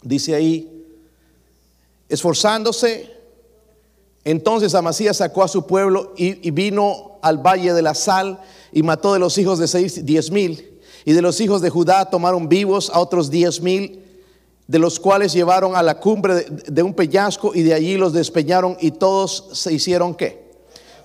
[0.02, 0.84] Dice ahí,
[2.08, 3.21] esforzándose
[4.24, 8.40] entonces Amasías sacó a su pueblo y, vino al valle de la sal
[8.72, 10.68] y mató de los hijos de seis, diez mil.
[11.04, 14.04] Y de los hijos de Judá tomaron vivos a otros diez mil,
[14.68, 18.12] de los cuales llevaron a la cumbre de, de un peñasco y de allí los
[18.12, 20.41] despeñaron y todos se hicieron qué?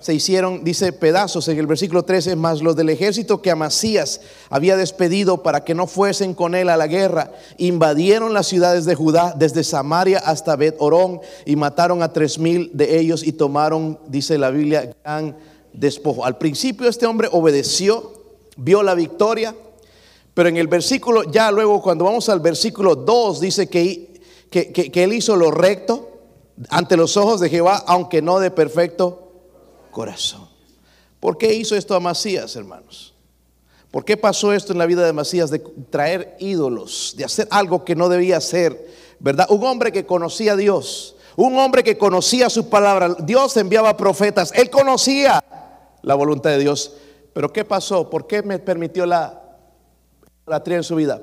[0.00, 4.76] Se hicieron, dice, pedazos en el versículo 13, más los del ejército que Amasías había
[4.76, 9.34] despedido para que no fuesen con él a la guerra, invadieron las ciudades de Judá
[9.36, 14.38] desde Samaria hasta Bet Orón y mataron a tres mil de ellos y tomaron, dice
[14.38, 15.36] la Biblia, gran
[15.72, 16.24] despojo.
[16.24, 18.12] Al principio este hombre obedeció,
[18.56, 19.54] vio la victoria,
[20.32, 25.04] pero en el versículo, ya luego cuando vamos al versículo 2, dice que, que, que
[25.04, 26.08] él hizo lo recto
[26.70, 29.27] ante los ojos de Jehová, aunque no de perfecto
[29.90, 30.48] corazón.
[31.20, 33.14] ¿Por qué hizo esto Amasías, hermanos?
[33.90, 37.84] ¿Por qué pasó esto en la vida de Amasías de traer ídolos, de hacer algo
[37.84, 38.86] que no debía hacer?
[39.18, 39.46] ¿Verdad?
[39.50, 43.16] Un hombre que conocía a Dios, un hombre que conocía su palabra.
[43.20, 45.42] Dios enviaba profetas, él conocía
[46.02, 46.94] la voluntad de Dios.
[47.32, 48.10] Pero ¿qué pasó?
[48.10, 49.42] ¿Por qué me permitió la
[50.44, 51.20] idolatría en su vida?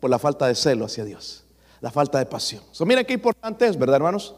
[0.00, 1.44] Por la falta de celo hacia Dios,
[1.80, 2.62] la falta de pasión.
[2.86, 4.34] Miren qué importante es, ¿verdad, hermanos?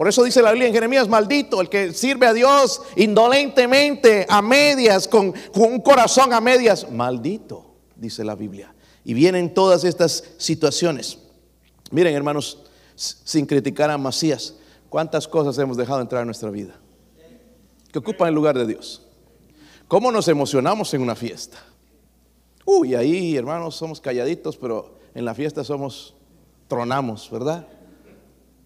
[0.00, 4.40] Por eso dice la Biblia en Jeremías, maldito el que sirve a Dios indolentemente, a
[4.40, 6.90] medias, con, un corazón a medias.
[6.90, 8.74] Maldito, dice la Biblia.
[9.04, 11.18] Y vienen todas estas situaciones.
[11.90, 12.62] Miren, hermanos,
[12.96, 14.54] sin criticar a Masías,
[14.88, 16.80] cuántas cosas hemos dejado entrar en nuestra vida
[17.92, 19.06] que ocupan el lugar de Dios.
[19.86, 21.58] ¿Cómo nos emocionamos en una fiesta?
[22.64, 26.14] Uy, ahí, hermanos, somos calladitos, pero en la fiesta somos,
[26.68, 27.68] tronamos, ¿verdad?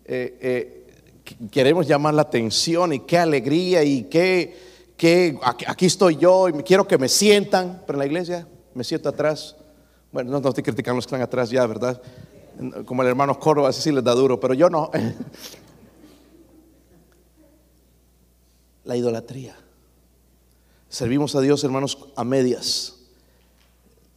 [0.04, 0.73] Eh, eh,
[1.50, 4.56] queremos llamar la atención y qué alegría y qué,
[4.96, 9.08] qué, aquí estoy yo y quiero que me sientan, pero en la iglesia me siento
[9.08, 9.56] atrás.
[10.12, 12.00] Bueno, no, no estoy criticando los que están atrás ya, ¿verdad?
[12.84, 14.90] Como el hermano Córdoba, así sí les da duro, pero yo no.
[18.84, 19.56] La idolatría.
[20.88, 22.96] Servimos a Dios, hermanos, a medias.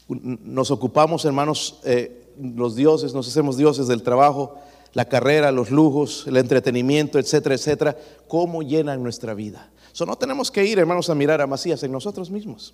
[0.07, 4.59] Nos ocupamos, hermanos, eh, los dioses, nos hacemos dioses del trabajo
[4.93, 7.97] la carrera, los lujos, el entretenimiento, etcétera, etcétera,
[8.27, 9.69] cómo llenan nuestra vida.
[9.91, 12.73] So, no tenemos que ir, hermanos, a mirar a Macías en nosotros mismos.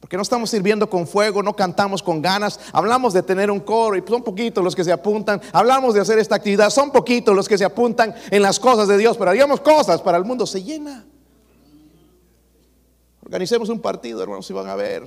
[0.00, 2.60] Porque no estamos sirviendo con fuego, no cantamos con ganas.
[2.72, 5.40] Hablamos de tener un coro y son poquitos los que se apuntan.
[5.52, 8.96] Hablamos de hacer esta actividad, son poquitos los que se apuntan en las cosas de
[8.96, 9.16] Dios.
[9.16, 11.04] Pero haríamos cosas para el mundo, se llena.
[13.24, 15.06] Organicemos un partido, hermanos, si van a ver.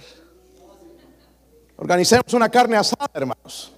[1.77, 3.71] Organicemos una carne asada, hermanos.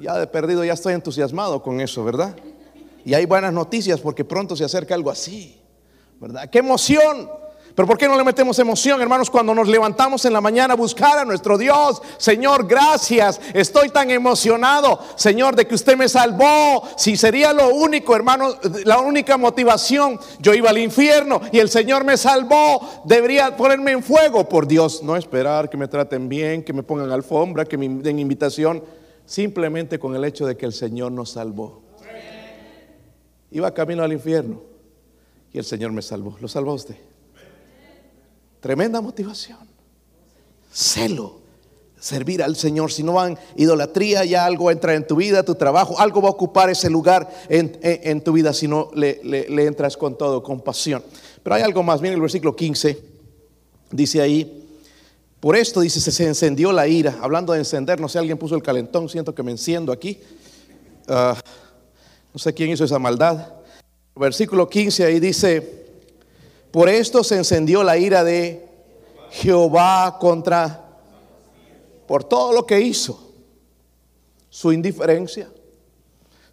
[0.00, 2.34] Ya de perdido ya estoy entusiasmado con eso, ¿verdad?
[3.04, 5.60] Y hay buenas noticias porque pronto se acerca algo así,
[6.18, 6.48] ¿verdad?
[6.48, 7.28] ¡Qué emoción!
[7.74, 10.76] Pero ¿por qué no le metemos emoción, hermanos, cuando nos levantamos en la mañana a
[10.76, 12.02] buscar a nuestro Dios?
[12.16, 13.40] Señor, gracias.
[13.54, 16.82] Estoy tan emocionado, Señor, de que usted me salvó.
[16.96, 22.04] Si sería lo único, hermanos, la única motivación, yo iba al infierno y el Señor
[22.04, 23.02] me salvó.
[23.04, 25.02] Debería ponerme en fuego por Dios.
[25.02, 28.82] No esperar que me traten bien, que me pongan alfombra, que me den invitación
[29.30, 31.82] simplemente con el hecho de que el Señor nos salvó.
[33.52, 34.60] Iba camino al infierno
[35.52, 36.36] y el Señor me salvó.
[36.40, 36.96] ¿Lo salvó usted?
[38.58, 39.60] Tremenda motivación.
[40.72, 41.38] Celo.
[42.00, 42.90] Servir al Señor.
[42.90, 46.32] Si no van idolatría, ya algo entra en tu vida, tu trabajo, algo va a
[46.32, 51.04] ocupar ese lugar en, tu vida si no le, le entras con todo, con pasión.
[51.44, 52.00] Pero hay algo más.
[52.00, 52.98] Miren el versículo 15.
[53.92, 54.59] Dice ahí,
[55.40, 57.18] por esto dice, se encendió la ira.
[57.22, 60.20] Hablando de encender, no sé, alguien puso el calentón, siento que me enciendo aquí.
[61.08, 61.34] Ah,
[62.32, 63.54] no sé quién hizo esa maldad.
[64.14, 65.86] Versículo 15 ahí dice,
[66.70, 68.68] por esto se encendió la ira de
[69.30, 70.84] Jehová contra,
[72.06, 73.32] por todo lo que hizo,
[74.50, 75.48] su indiferencia,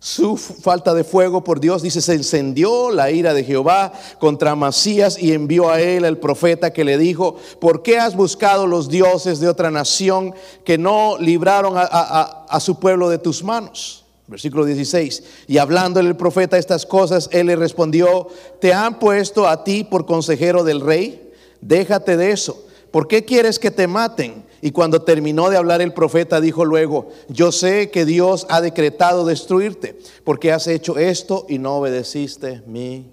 [0.07, 5.21] su falta de fuego por Dios, dice, se encendió la ira de Jehová contra Masías
[5.21, 9.41] y envió a él el profeta que le dijo, ¿por qué has buscado los dioses
[9.41, 14.05] de otra nación que no libraron a, su pueblo de tus manos?
[14.27, 15.23] Versículo 16.
[15.47, 18.29] Y hablándole el profeta estas cosas, él le respondió,
[18.61, 21.33] ¿te han puesto a ti por consejero del rey?
[21.59, 22.65] Déjate de eso.
[22.91, 24.46] ¿Por qué quieres que te maten?
[24.61, 29.25] Y cuando terminó de hablar el profeta dijo luego, yo sé que Dios ha decretado
[29.25, 33.11] destruirte porque has hecho esto y no obedeciste mi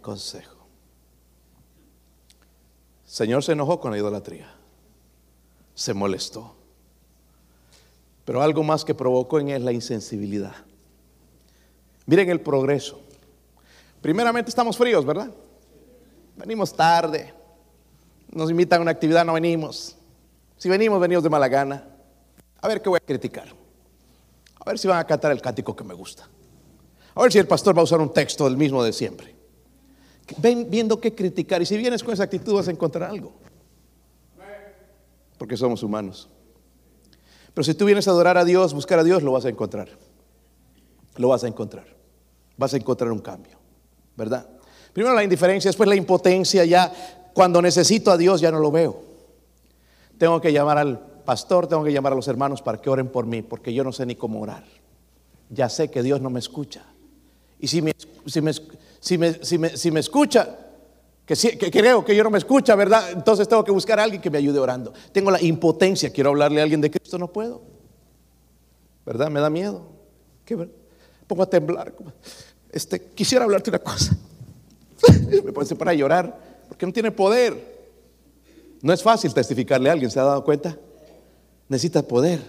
[0.00, 0.66] consejo.
[3.04, 4.54] Señor se enojó con la idolatría,
[5.74, 6.54] se molestó.
[8.24, 10.54] Pero algo más que provocó en él la insensibilidad.
[12.06, 13.00] Miren el progreso.
[14.00, 15.30] Primeramente estamos fríos, ¿verdad?
[16.36, 17.34] Venimos tarde.
[18.30, 19.96] Nos invitan a una actividad, no venimos.
[20.60, 21.82] Si venimos, venimos de mala gana.
[22.60, 23.48] A ver qué voy a criticar.
[24.60, 26.28] A ver si van a cantar el cántico que me gusta.
[27.14, 29.34] A ver si el pastor va a usar un texto del mismo de siempre.
[30.36, 31.62] Ven viendo qué criticar.
[31.62, 33.32] Y si vienes con esa actitud vas a encontrar algo.
[35.38, 36.28] Porque somos humanos.
[37.54, 39.88] Pero si tú vienes a adorar a Dios, buscar a Dios, lo vas a encontrar.
[41.16, 41.86] Lo vas a encontrar.
[42.58, 43.58] Vas a encontrar un cambio.
[44.14, 44.46] ¿Verdad?
[44.92, 46.66] Primero la indiferencia, después la impotencia.
[46.66, 46.92] Ya
[47.32, 49.09] cuando necesito a Dios ya no lo veo
[50.20, 53.24] tengo que llamar al pastor, tengo que llamar a los hermanos para que oren por
[53.24, 54.64] mí, porque yo no sé ni cómo orar.
[55.48, 56.84] Ya sé que Dios no me escucha.
[57.58, 57.94] Y si me,
[58.26, 60.58] si me, si me, si me, escucha,
[61.24, 63.12] que, que, creo que yo no me escucha, ¿verdad?
[63.12, 64.92] Entonces tengo que buscar a alguien que me ayude orando.
[65.10, 67.62] Tengo la impotencia, quiero hablarle a alguien de Cristo, no puedo.
[69.06, 69.30] ¿Verdad?
[69.30, 69.86] Me da miedo.
[70.44, 70.68] ¿Qué?
[71.26, 71.94] Pongo a temblar.
[72.70, 74.14] Este, quisiera hablarte una cosa.
[75.44, 77.69] me puede para llorar, porque no tiene poder.
[78.82, 80.78] No es fácil testificarle a alguien, ¿se ha dado cuenta?
[81.68, 82.40] Necesita poder.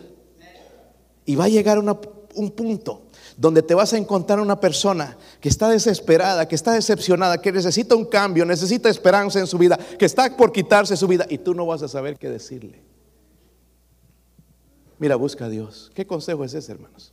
[1.26, 3.04] Y va a llegar un punto
[3.38, 7.96] donde te vas a encontrar una persona que está desesperada, que está decepcionada, que necesita
[7.96, 11.54] un cambio, necesita esperanza en su vida, que está por quitarse su vida y tú
[11.54, 12.82] no vas a saber qué decirle.
[15.00, 15.92] Mira, busca a Dios.
[15.96, 17.12] ¿Qué consejo es ese, hermanos?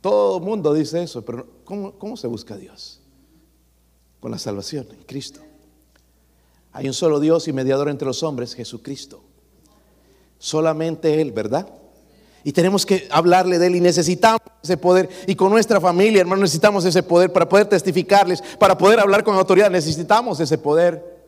[0.00, 3.00] Todo el mundo dice eso, pero ¿cómo, ¿cómo se busca a Dios?
[4.20, 5.40] Con la salvación en Cristo.
[6.74, 9.22] Hay un solo Dios y mediador entre los hombres, Jesucristo.
[10.38, 11.68] Solamente Él, ¿verdad?
[12.42, 15.08] Y tenemos que hablarle de Él y necesitamos ese poder.
[15.28, 19.36] Y con nuestra familia, hermano, necesitamos ese poder para poder testificarles, para poder hablar con
[19.36, 19.70] autoridad.
[19.70, 21.24] Necesitamos ese poder.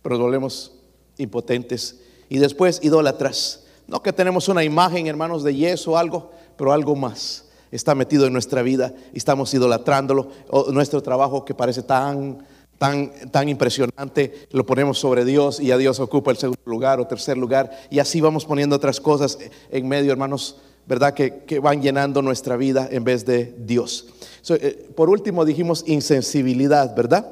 [0.00, 0.72] Pero volvemos
[1.18, 2.00] impotentes.
[2.30, 3.64] Y después idólatras.
[3.86, 8.26] No que tenemos una imagen, hermanos, de yeso o algo, pero algo más está metido
[8.26, 10.28] en nuestra vida y estamos idolatrándolo.
[10.72, 12.44] Nuestro trabajo que parece tan
[12.80, 17.06] tan, tan impresionante, lo ponemos sobre Dios y a Dios ocupa el segundo lugar o
[17.06, 17.70] tercer lugar.
[17.90, 19.36] Y así vamos poniendo otras cosas
[19.70, 21.12] en medio, hermanos, ¿verdad?
[21.12, 24.06] Que, van llenando nuestra vida en vez de Dios.
[24.48, 27.30] Eh, por último dijimos insensibilidad, ¿verdad?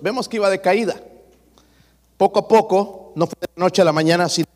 [0.00, 1.00] vemos que iba de caída.
[2.16, 4.48] Poco a poco, no fue de la noche a la mañana, sino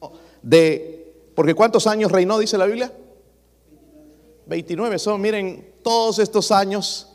[0.42, 2.92] de, porque ¿cuántos años reinó, dice la Biblia?
[4.46, 7.12] 29 son, miren, todos estos años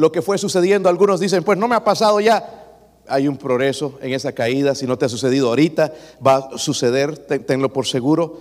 [0.00, 0.88] lo que fue sucediendo.
[0.88, 2.66] Algunos dicen, pues no me ha pasado ya.
[3.06, 4.74] Hay un progreso en esa caída.
[4.74, 5.92] Si no te ha sucedido ahorita,
[6.26, 8.40] va a suceder, tenlo por seguro.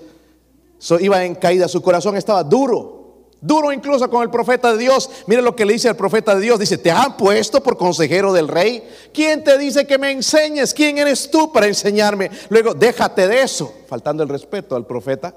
[0.99, 2.97] iba en caída, su corazón estaba duro.
[3.41, 5.09] Duro incluso con el profeta de Dios.
[5.27, 6.59] Mire lo que le dice al profeta de Dios.
[6.59, 8.83] Dice, te han puesto por consejero del rey.
[9.13, 10.73] ¿Quién te dice que me enseñes?
[10.73, 12.31] ¿Quién eres tú para enseñarme?
[12.49, 13.73] Luego, déjate de eso.
[13.87, 15.35] Faltando el respeto al profeta,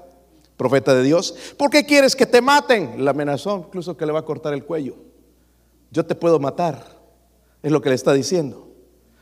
[0.57, 1.33] profeta de Dios.
[1.57, 3.03] ¿Por qué quieres que te maten?
[3.03, 4.95] La amenazó, incluso que le va a cortar el cuello
[5.93, 6.83] yo te puedo matar.
[7.61, 8.67] Es lo que le está diciendo.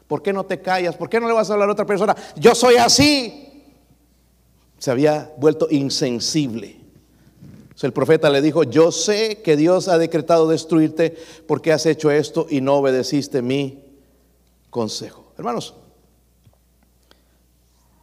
[0.08, 0.96] ¿Por qué no te callas?
[0.96, 2.16] ¿Por qué no le vas a hablar a otra persona?
[2.38, 3.66] Yo soy así.
[4.80, 6.78] Se había vuelto insensible.
[7.82, 12.48] el profeta le dijo, yo sé que Dios ha decretado destruirte porque has hecho esto
[12.50, 13.84] y no obedeciste mi
[14.70, 15.34] consejo.
[15.38, 15.74] Hermanos,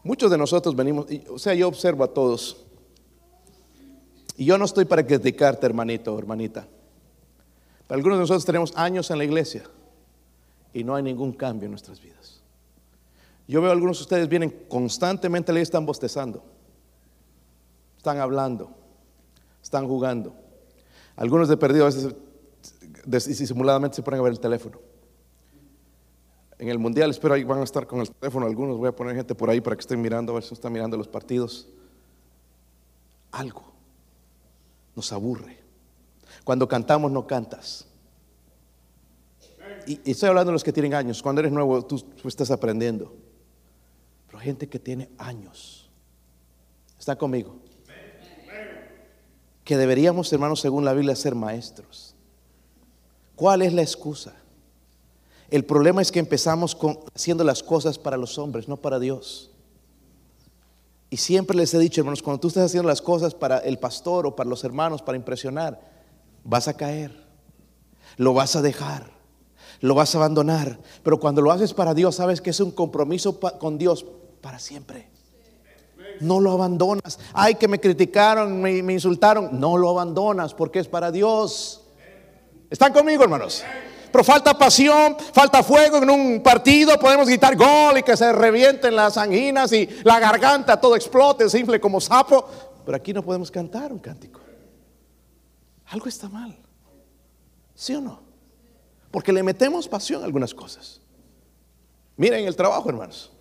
[0.03, 2.65] muchos de nosotros venimos, o sea, yo observo a todos.
[4.37, 6.67] Y yo no estoy para criticarte, hermanito, hermanita.
[7.89, 9.65] Algunos de nosotros tenemos años en la iglesia
[10.73, 12.43] y no hay ningún cambio en nuestras vidas.
[13.47, 16.45] Yo veo a algunos de ustedes vienen constantemente, le están bostezando,
[17.97, 18.71] están hablando,
[19.63, 20.35] están jugando.
[21.17, 22.15] Algunos de perdido a veces
[23.27, 24.79] disimuladamente se ponen a ver el teléfono.
[26.59, 29.17] En el mundial espero ahí van a estar con el teléfono algunos, voy a poner
[29.17, 31.69] gente por ahí para que estén mirando, a ver si están mirando los partidos.
[33.31, 33.65] Algo
[34.95, 35.68] nos aburre.
[36.49, 37.85] Cuando cantamos no cantas.
[39.87, 41.23] Y, estoy hablando de los que tienen años.
[41.23, 43.15] Cuando eres nuevo tú, estás aprendiendo.
[44.27, 45.91] Pero gente que tiene años.
[46.99, 47.57] ¿Está conmigo?
[49.63, 52.15] Que deberíamos, hermanos, según la Biblia, ser maestros.
[53.37, 54.35] ¿Cuál es la excusa?
[55.51, 59.51] El problema es que empezamos con, haciendo las cosas para los hombres, no para Dios.
[61.11, 64.27] Y siempre les he dicho, hermanos, cuando tú estás haciendo las cosas para el pastor
[64.27, 65.98] o para los hermanos, para impresionar,
[66.49, 67.13] vas a caer,
[68.17, 69.11] lo vas a dejar,
[69.81, 70.79] lo vas a abandonar.
[71.03, 74.07] Pero cuando lo haces para Dios, sabes que es un compromiso con Dios
[74.41, 75.11] para siempre.
[76.21, 77.21] No lo abandonas.
[77.35, 79.61] Ay, que me criticaron, me, insultaron.
[79.61, 81.83] No lo abandonas porque es para Dios.
[82.71, 83.63] ¿Están conmigo, hermanos?
[84.11, 86.99] Pero falta pasión, falta fuego en un partido.
[86.99, 91.59] Podemos gritar gol y que se revienten las anginas y la garganta todo explote, se
[91.59, 92.49] infle como sapo.
[92.87, 94.38] Pero aquí no podemos cantar un cántico
[95.91, 96.57] algo está mal.
[97.75, 98.21] ¿Sí o no?
[99.11, 101.01] Porque le metemos pasión a algunas cosas.
[102.17, 103.33] Miren el trabajo, hermanos.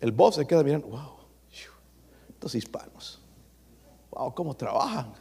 [0.00, 1.18] El boss se queda mirando, wow,
[2.28, 3.20] estos hispanos,
[4.10, 5.12] wow, cómo trabajan.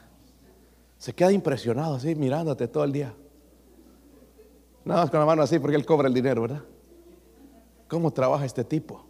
[0.98, 3.14] Se queda impresionado así, mirándote todo el día.
[4.86, 6.64] Nada más con la mano así porque él cobra el dinero, ¿verdad?
[7.88, 9.04] ¿Cómo trabaja este tipo?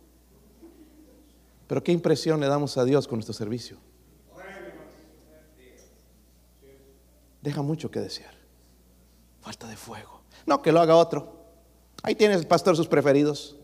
[1.68, 3.78] Pero qué impresión le damos a Dios con nuestro servicio.
[7.42, 8.36] Deja mucho que desear.
[9.42, 10.22] Falta de fuego.
[10.46, 11.46] No, que lo haga otro.
[12.04, 13.58] Ahí tienes el pastor sus preferidos.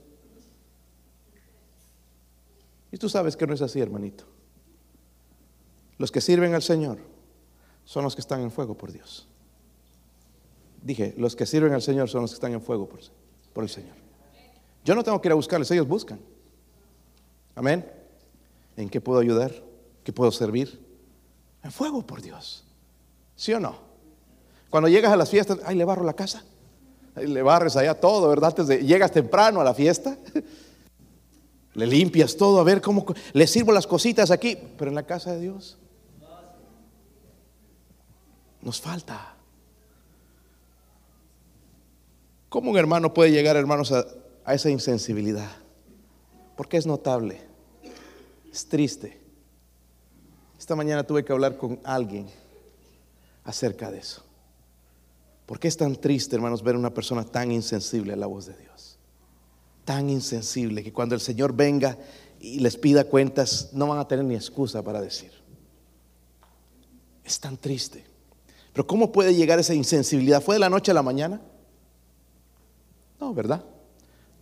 [2.92, 4.26] Y tú sabes que no es así, hermanito.
[5.98, 7.00] Los que sirven al Señor
[7.86, 9.28] son los que están en fuego por Dios.
[10.82, 13.00] Dije, los que sirven al Señor son los que están en fuego por,
[13.54, 13.96] por el Señor.
[14.84, 16.20] Yo no tengo que ir a buscarles, ellos buscan.
[17.56, 17.90] Amén.
[18.76, 19.54] ¿En qué puedo ayudar?
[20.04, 20.80] ¿Qué puedo servir?
[21.64, 22.63] En fuego por Dios.
[23.44, 23.76] ¿Sí o no?
[24.70, 26.46] Cuando llegas a las fiestas, ay, le barro la casa.
[27.18, 28.52] Le barres allá todo, ¿verdad?
[28.52, 30.18] Antes de, llegas temprano a la fiesta.
[31.74, 35.34] Le limpias todo, a ver cómo le sirvo las cositas aquí, pero en la casa
[35.34, 35.78] de Dios
[38.62, 39.34] nos falta.
[42.48, 44.06] ¿Cómo un hermano puede llegar, hermanos, a,
[44.46, 45.50] a esa insensibilidad?
[46.56, 47.42] Porque es notable,
[48.52, 49.20] es triste.
[50.60, 52.43] Esta mañana tuve que hablar con alguien
[53.44, 54.24] acerca de eso.
[55.46, 58.46] ¿Por qué es tan triste, hermanos, ver a una persona tan insensible a la voz
[58.46, 58.98] de Dios?
[59.86, 61.98] Tan insensible que cuando el Señor venga
[62.40, 65.32] y les pida cuentas, no van a tener ni excusa para decir.
[67.24, 68.06] Es tan triste.
[68.72, 70.42] Pero ¿cómo puede llegar esa insensibilidad?
[70.42, 71.42] ¿Fue de la noche a la mañana?
[73.20, 73.64] No, ¿verdad?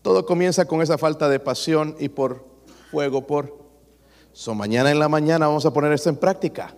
[0.01, 2.45] Todo comienza con esa falta de pasión y por
[2.89, 3.59] fuego, por...
[4.33, 6.75] So, mañana en la mañana vamos a poner esto en práctica.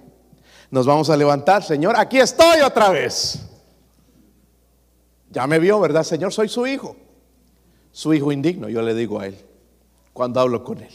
[0.74, 3.38] Nos vamos a levantar, Señor, aquí estoy otra vez.
[5.30, 6.34] Ya me vio, ¿verdad, Señor?
[6.34, 6.95] Soy su hijo.
[7.91, 9.38] Su hijo indigno, yo le digo a él,
[10.13, 10.89] cuando hablo con él.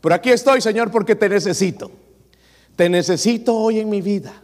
[0.00, 1.90] Pero aquí estoy, Señor, porque te necesito.
[2.76, 4.40] Te necesito hoy en mi vida.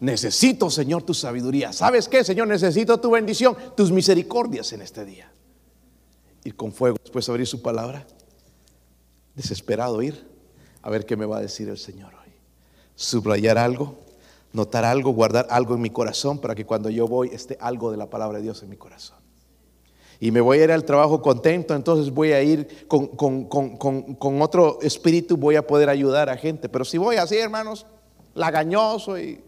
[0.00, 1.72] Necesito, Señor, tu sabiduría.
[1.72, 2.48] ¿Sabes qué, Señor?
[2.48, 5.30] Necesito tu bendición, tus misericordias en este día.
[6.42, 8.04] Ir con fuego después de abrir su palabra.
[9.36, 10.26] Desesperado ir
[10.82, 12.21] a ver qué me va a decir el Señor.
[12.94, 14.02] Subrayar algo
[14.52, 17.96] notar algo, guardar algo en mi corazón para que cuando yo voy esté algo de
[17.96, 19.16] la palabra de Dios en mi corazón.
[20.20, 24.78] Y me voy a ir al trabajo contento, entonces voy a ir con, con, otro
[24.80, 26.68] espíritu, voy a poder ayudar a gente.
[26.68, 27.86] Pero si voy así, hermanos,
[28.34, 29.40] lagañoso y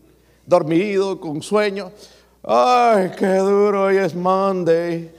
[0.45, 1.92] dormido, con sueño,
[2.42, 5.12] ay, qué duro, hoy es Monday,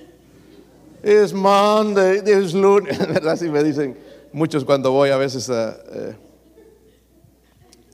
[1.01, 3.37] es Monday, es lunes, ¿verdad?
[3.37, 3.97] Si me dicen
[4.33, 5.77] muchos cuando voy a veces a...
[5.89, 6.15] Eh,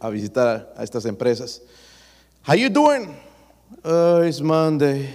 [0.02, 1.62] a visitar a estas empresas.
[2.46, 3.16] How you doing?
[3.86, 5.14] Oh, it's Monday.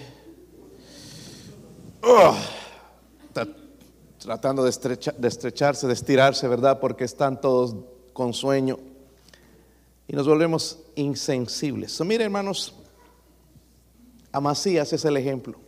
[4.18, 4.70] Tratando de,
[5.18, 6.78] de estrecharse, de estirarse, ¿verdad?
[6.80, 7.74] Porque están todos
[8.12, 8.78] con sueño.
[10.09, 11.93] Y nos volvemos insensibles.
[11.93, 12.72] So, mire, hermanos,
[14.30, 15.59] Amasías es el ejemplo.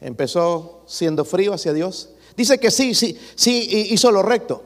[0.00, 2.10] Empezó siendo frío hacia Dios.
[2.36, 4.64] Dice que sí, sí, sí, hizo lo recto,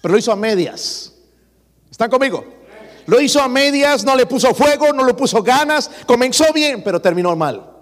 [0.00, 1.12] pero lo hizo a medias.
[1.90, 2.61] ¿Están conmigo?
[3.06, 5.90] Lo hizo a medias, no le puso fuego, no le puso ganas.
[6.06, 7.72] Comenzó bien, pero terminó mal.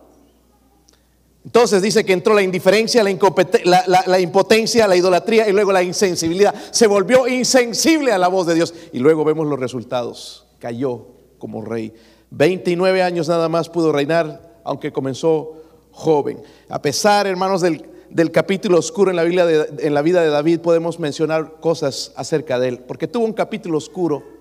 [1.45, 6.55] Entonces dice que entró la indiferencia, la, impotencia, la idolatría y luego la insensibilidad.
[6.71, 8.75] Se volvió insensible a la voz de Dios.
[8.93, 10.47] Y luego vemos los resultados.
[10.59, 11.07] Cayó
[11.39, 11.95] como rey.
[12.31, 15.63] 29 años nada más pudo reinar, aunque comenzó
[15.93, 16.43] joven.
[16.69, 21.01] A pesar, hermanos, del, capítulo oscuro en la, Biblia en la vida de David, podemos
[21.01, 22.79] mencionar cosas acerca de él.
[22.81, 24.40] Porque tuvo un capítulo oscuro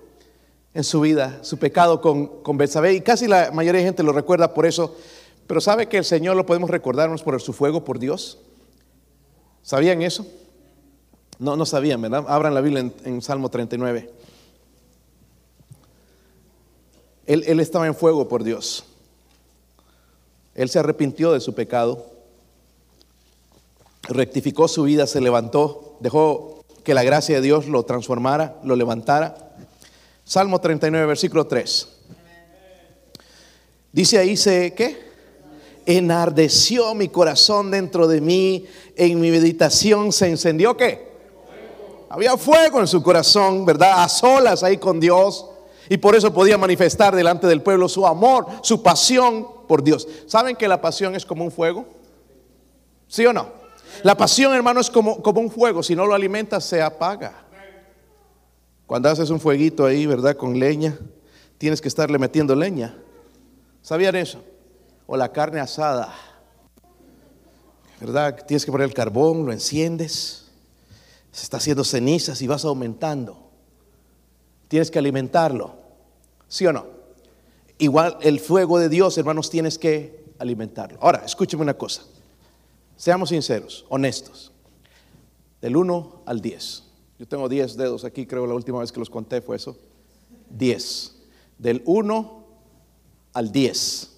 [0.72, 4.12] en su vida, su pecado con, con Betsabé, y casi la mayoría de gente lo
[4.12, 4.96] recuerda por eso,
[5.46, 8.38] pero ¿sabe que el Señor lo podemos recordarnos por su fuego por Dios?
[9.62, 10.26] ¿Sabían eso?
[11.38, 12.24] No, no sabían, ¿verdad?
[12.28, 14.10] Abran la Biblia en, Salmo 39.
[17.26, 18.84] Él, él estaba en fuego por Dios.
[20.54, 22.06] Él se arrepintió de su pecado,
[24.02, 29.50] rectificó su vida, se levantó, dejó que la gracia de Dios lo transformara, lo levantara
[30.30, 31.88] Salmo 39, versículo 3.
[33.90, 35.10] Dice ahí, se, ¿qué?
[35.84, 38.64] Enardeció mi corazón dentro de mí,
[38.94, 41.10] en mi meditación se encendió, ¿qué?
[42.10, 44.04] Había fuego en su corazón, ¿verdad?
[44.04, 45.46] A solas ahí con Dios.
[45.88, 50.06] Y por eso podía manifestar delante del pueblo su amor, su pasión por Dios.
[50.28, 51.86] ¿Saben que la pasión es como un fuego?
[53.08, 53.48] ¿Sí o no?
[54.04, 55.82] La pasión, hermano, es como, como un fuego.
[55.82, 57.49] Si no lo alimentas, se apaga.
[58.90, 60.36] Cuando haces un fueguito ahí, ¿verdad?
[60.36, 60.98] Con leña,
[61.58, 62.98] tienes que estarle metiendo leña.
[63.82, 64.42] ¿Sabían eso?
[65.06, 66.12] O la carne asada,
[68.00, 68.44] ¿verdad?
[68.48, 70.46] Tienes que poner el carbón, lo enciendes,
[71.30, 73.38] se está haciendo cenizas y vas aumentando.
[74.66, 75.72] Tienes que alimentarlo,
[76.48, 76.86] ¿sí o no?
[77.78, 80.98] Igual el fuego de Dios, hermanos, tienes que alimentarlo.
[81.00, 82.02] Ahora, escúcheme una cosa.
[82.96, 84.50] Seamos sinceros, honestos.
[85.60, 86.89] Del 1 al 10.
[87.20, 89.76] Yo tengo 10 dedos aquí, creo la última vez que los conté fue eso.
[90.48, 91.16] 10.
[91.58, 92.44] Del 1
[93.34, 94.10] al 10.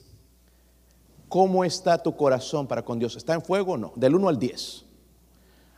[1.28, 3.16] ¿Cómo está tu corazón para con Dios?
[3.16, 3.92] ¿Está en fuego o no?
[3.96, 4.84] Del 1 al 10.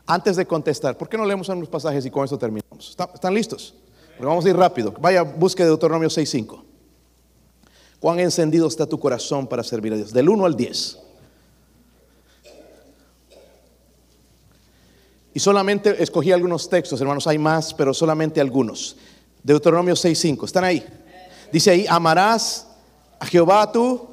[0.04, 2.94] Antes de contestar, ¿por qué no leemos unos pasajes y con esto terminamos?
[3.14, 3.74] ¿Están listos?
[4.18, 4.92] Porque vamos a ir rápido.
[5.00, 6.62] Vaya, busque Deuteronomio 6.5.
[8.00, 10.12] ¿Cuán encendido está tu corazón para servir a Dios?
[10.12, 11.03] Del 1 al 10.
[15.34, 18.96] Y solamente escogí algunos textos, hermanos, hay más, pero solamente algunos.
[19.42, 20.86] Deuteronomio 6.5, ¿están ahí?
[21.52, 22.68] Dice ahí, amarás
[23.18, 24.08] a Jehová tu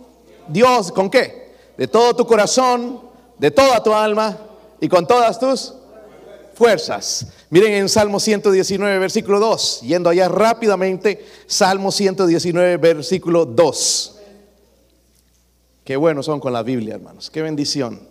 [0.50, 1.42] Dios, ¿con qué?
[1.82, 3.02] de todo tu corazón,
[3.40, 4.38] de toda tu alma
[4.80, 5.74] y con todas tus
[6.54, 7.26] fuerzas.
[7.50, 14.16] Miren en Salmo 119, versículo 2, yendo allá rápidamente, Salmo 119, versículo 2.
[15.84, 18.08] Qué buenos son con la Biblia, hermanos, qué bendición.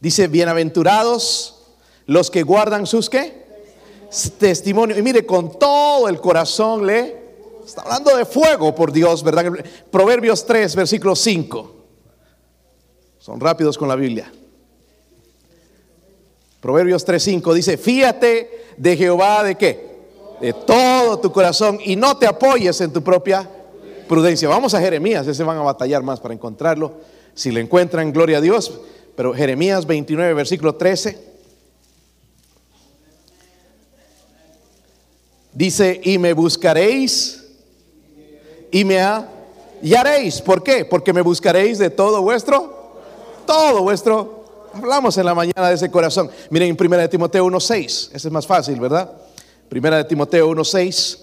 [0.00, 1.59] Dice, bienaventurados
[2.10, 3.32] los que guardan sus qué?
[4.36, 4.98] Testimonio.
[4.98, 7.20] Y mire, con todo el corazón le...
[7.64, 9.44] Está hablando de fuego, por Dios, ¿verdad?
[9.92, 11.74] Proverbios 3, versículo 5.
[13.20, 14.32] Son rápidos con la Biblia.
[16.60, 20.00] Proverbios 3:5 dice, fíate de Jehová de qué?
[20.40, 23.48] De todo tu corazón y no te apoyes en tu propia
[24.08, 24.48] prudencia.
[24.48, 26.94] Vamos a Jeremías, ese van a batallar más para encontrarlo.
[27.34, 28.80] Si lo encuentran, gloria a Dios.
[29.14, 31.29] Pero Jeremías 29, versículo 13.
[35.60, 37.44] Dice, y me buscaréis
[38.70, 40.40] y me hallaréis.
[40.40, 40.86] ¿Por qué?
[40.86, 42.94] Porque me buscaréis de todo vuestro,
[43.44, 44.38] todo vuestro
[44.72, 46.30] Hablamos en la mañana de ese corazón.
[46.48, 47.76] Miren en 1 Timoteo 1.6.
[47.84, 49.12] Ese es más fácil, ¿verdad?
[49.70, 51.18] 1 Timoteo 1.6.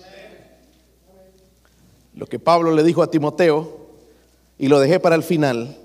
[2.14, 3.88] Lo que Pablo le dijo a Timoteo,
[4.60, 5.76] y lo dejé para el final.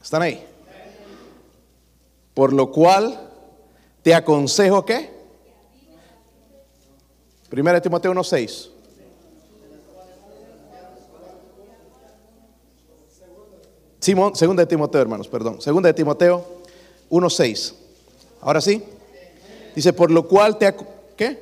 [0.00, 0.46] ¿Están ahí?
[2.32, 3.29] Por lo cual
[4.02, 5.10] te aconsejo que.
[7.52, 8.70] 1 Timoteo 1.6.
[13.98, 15.60] Simón, segunda de Timoteo, hermanos, perdón.
[15.60, 16.44] Segunda de Timoteo
[17.10, 17.74] 1.6.
[18.40, 18.82] Ahora sí.
[19.74, 20.74] Dice, por lo cual te
[21.16, 21.38] ¿qué?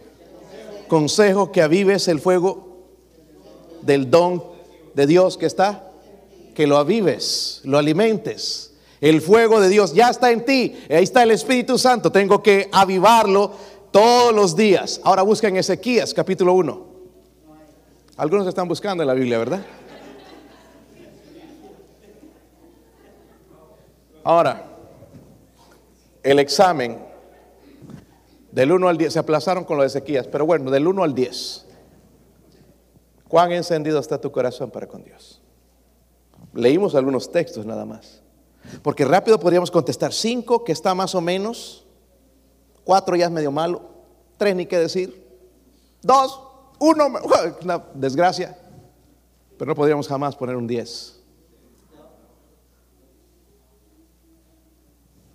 [0.88, 2.86] consejo que avives el fuego
[3.82, 4.42] del don
[4.94, 5.92] de Dios que está,
[6.54, 8.67] que lo avives, lo alimentes.
[9.00, 12.68] El fuego de Dios ya está en ti, ahí está el Espíritu Santo, tengo que
[12.72, 13.52] avivarlo
[13.90, 15.00] todos los días.
[15.04, 16.86] Ahora buscan Ezequías capítulo 1.
[18.16, 19.64] Algunos están buscando en la Biblia, ¿verdad?
[24.24, 24.66] Ahora,
[26.22, 26.98] el examen
[28.50, 31.14] del 1 al 10, se aplazaron con lo de Ezequías, pero bueno, del 1 al
[31.14, 31.66] 10,
[33.28, 35.40] ¿cuán encendido está tu corazón para con Dios?
[36.52, 38.20] Leímos algunos textos nada más,
[38.82, 41.84] porque rápido podríamos contestar 5, que está más o menos,
[42.84, 43.82] 4 ya es medio malo,
[44.36, 45.26] 3 ni qué decir,
[46.02, 46.40] 2,
[46.78, 47.06] 1,
[47.62, 48.58] una desgracia,
[49.56, 51.18] pero no podríamos jamás poner un 10.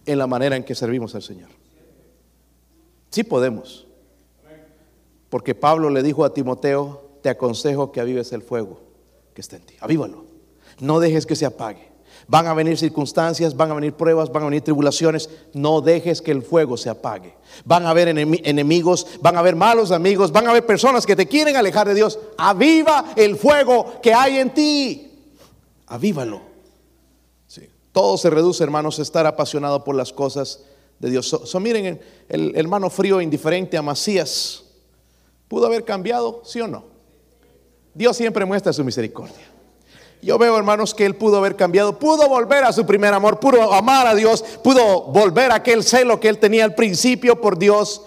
[0.06, 1.50] en la manera en que servimos al Señor.
[3.10, 3.88] Sí podemos.
[5.30, 8.82] Porque Pablo le dijo a Timoteo, te aconsejo que avives el fuego
[9.34, 9.76] que está en ti.
[9.80, 10.26] Avívalo.
[10.80, 11.93] No dejes que se apague.
[12.34, 15.30] Van a venir circunstancias, van a venir pruebas, van a venir tribulaciones.
[15.54, 17.36] No dejes que el fuego se apague.
[17.64, 21.28] Van a haber enemigos, van a haber malos amigos, van a haber personas que te
[21.28, 22.18] quieren alejar de Dios.
[22.40, 25.12] Aviva el fuego que hay en ti.
[25.86, 26.42] Avívalo.
[27.92, 30.64] Todo se reduce, hermanos, a estar apasionado por las cosas
[30.98, 31.28] de Dios.
[31.28, 34.64] So, miren, el hermano frío indiferente a Macías,
[35.48, 36.42] ¿pudo haber cambiado?
[36.46, 36.84] ¿Sí o no?
[37.94, 39.53] Dios siempre muestra su misericordia.
[40.24, 43.74] Yo veo, hermanos, que él pudo haber cambiado, pudo volver a su primer amor, pudo
[43.74, 48.02] amar a Dios, pudo volver a aquel celo que él tenía al principio por Dios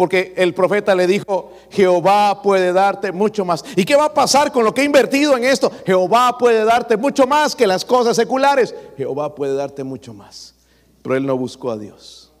[0.00, 3.62] porque el profeta le dijo, Jehová puede darte mucho más.
[3.76, 5.70] ¿Y qué va a pasar con lo que he invertido en esto?
[5.84, 8.74] Jehová puede darte mucho más que las cosas seculares.
[8.96, 10.54] Jehová puede darte mucho más.
[11.02, 12.32] Pero él no buscó a Dios.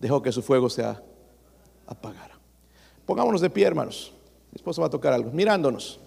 [0.00, 0.84] Dejó que su fuego se
[1.86, 2.38] apagara.
[3.06, 4.12] Pongámonos de pie, hermanos.
[4.50, 5.30] Mi esposo va a tocar algo.
[5.32, 5.98] Mirándonos.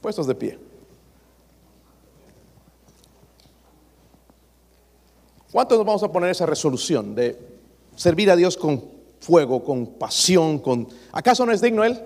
[0.00, 0.58] Puestos de pie.
[5.50, 7.38] ¿Cuántos nos vamos a poner esa resolución de
[7.96, 8.84] servir a Dios con
[9.20, 10.88] fuego, con pasión, con...
[11.12, 12.00] ¿Acaso no es digno Él?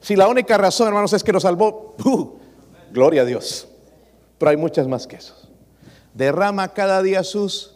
[0.00, 2.38] Si la única razón, hermanos, es que nos salvó, ¡uh!
[2.92, 3.66] gloria a Dios.
[4.36, 5.34] Pero hay muchas más que eso.
[6.12, 7.74] Derrama cada día sus,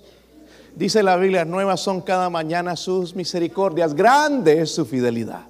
[0.76, 5.46] dice la Biblia, nuevas son cada mañana sus misericordias, grande es su fidelidad.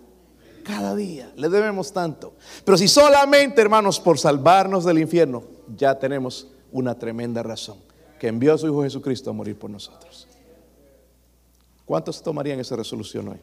[0.69, 2.35] Cada día le debemos tanto.
[2.63, 5.43] Pero si solamente, hermanos, por salvarnos del infierno,
[5.75, 7.79] ya tenemos una tremenda razón,
[8.21, 10.29] que envió a su Hijo Jesucristo a morir por nosotros.
[11.87, 13.39] ¿Cuántos tomarían esa resolución hoy?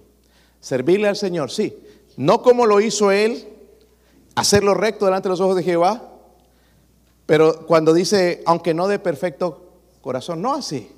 [0.59, 1.75] Servirle al Señor, sí.
[2.15, 3.47] No como lo hizo Él,
[4.35, 6.07] hacerlo recto delante de los ojos de Jehová,
[7.25, 10.91] pero cuando dice, aunque no de perfecto corazón, no así,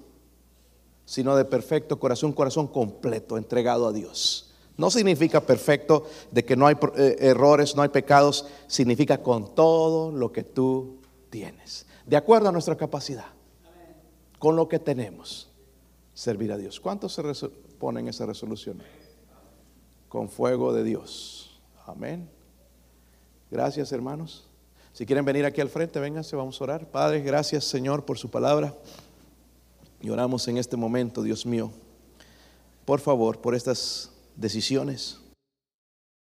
[1.05, 4.46] sino de perfecto corazón, corazón completo, entregado a Dios.
[4.77, 10.11] No significa perfecto de que no hay eh, errores, no hay pecados, significa con todo
[10.11, 10.99] lo que tú
[11.29, 13.25] tienes, de acuerdo a nuestra capacidad,
[14.39, 15.49] con lo que tenemos
[16.13, 16.79] servir a Dios.
[16.79, 17.49] ¿Cuántos se
[17.79, 18.81] ponen esa resolución?
[20.09, 21.59] Con fuego de Dios.
[21.85, 22.29] Amén.
[23.49, 24.47] Gracias, hermanos.
[24.93, 26.87] Si quieren venir aquí al frente, vénganse, vamos a orar.
[26.87, 28.75] Padre, gracias, Señor, por su palabra.
[30.01, 31.71] Y oramos en este momento, Dios mío,
[32.85, 35.19] por favor, por estas decisiones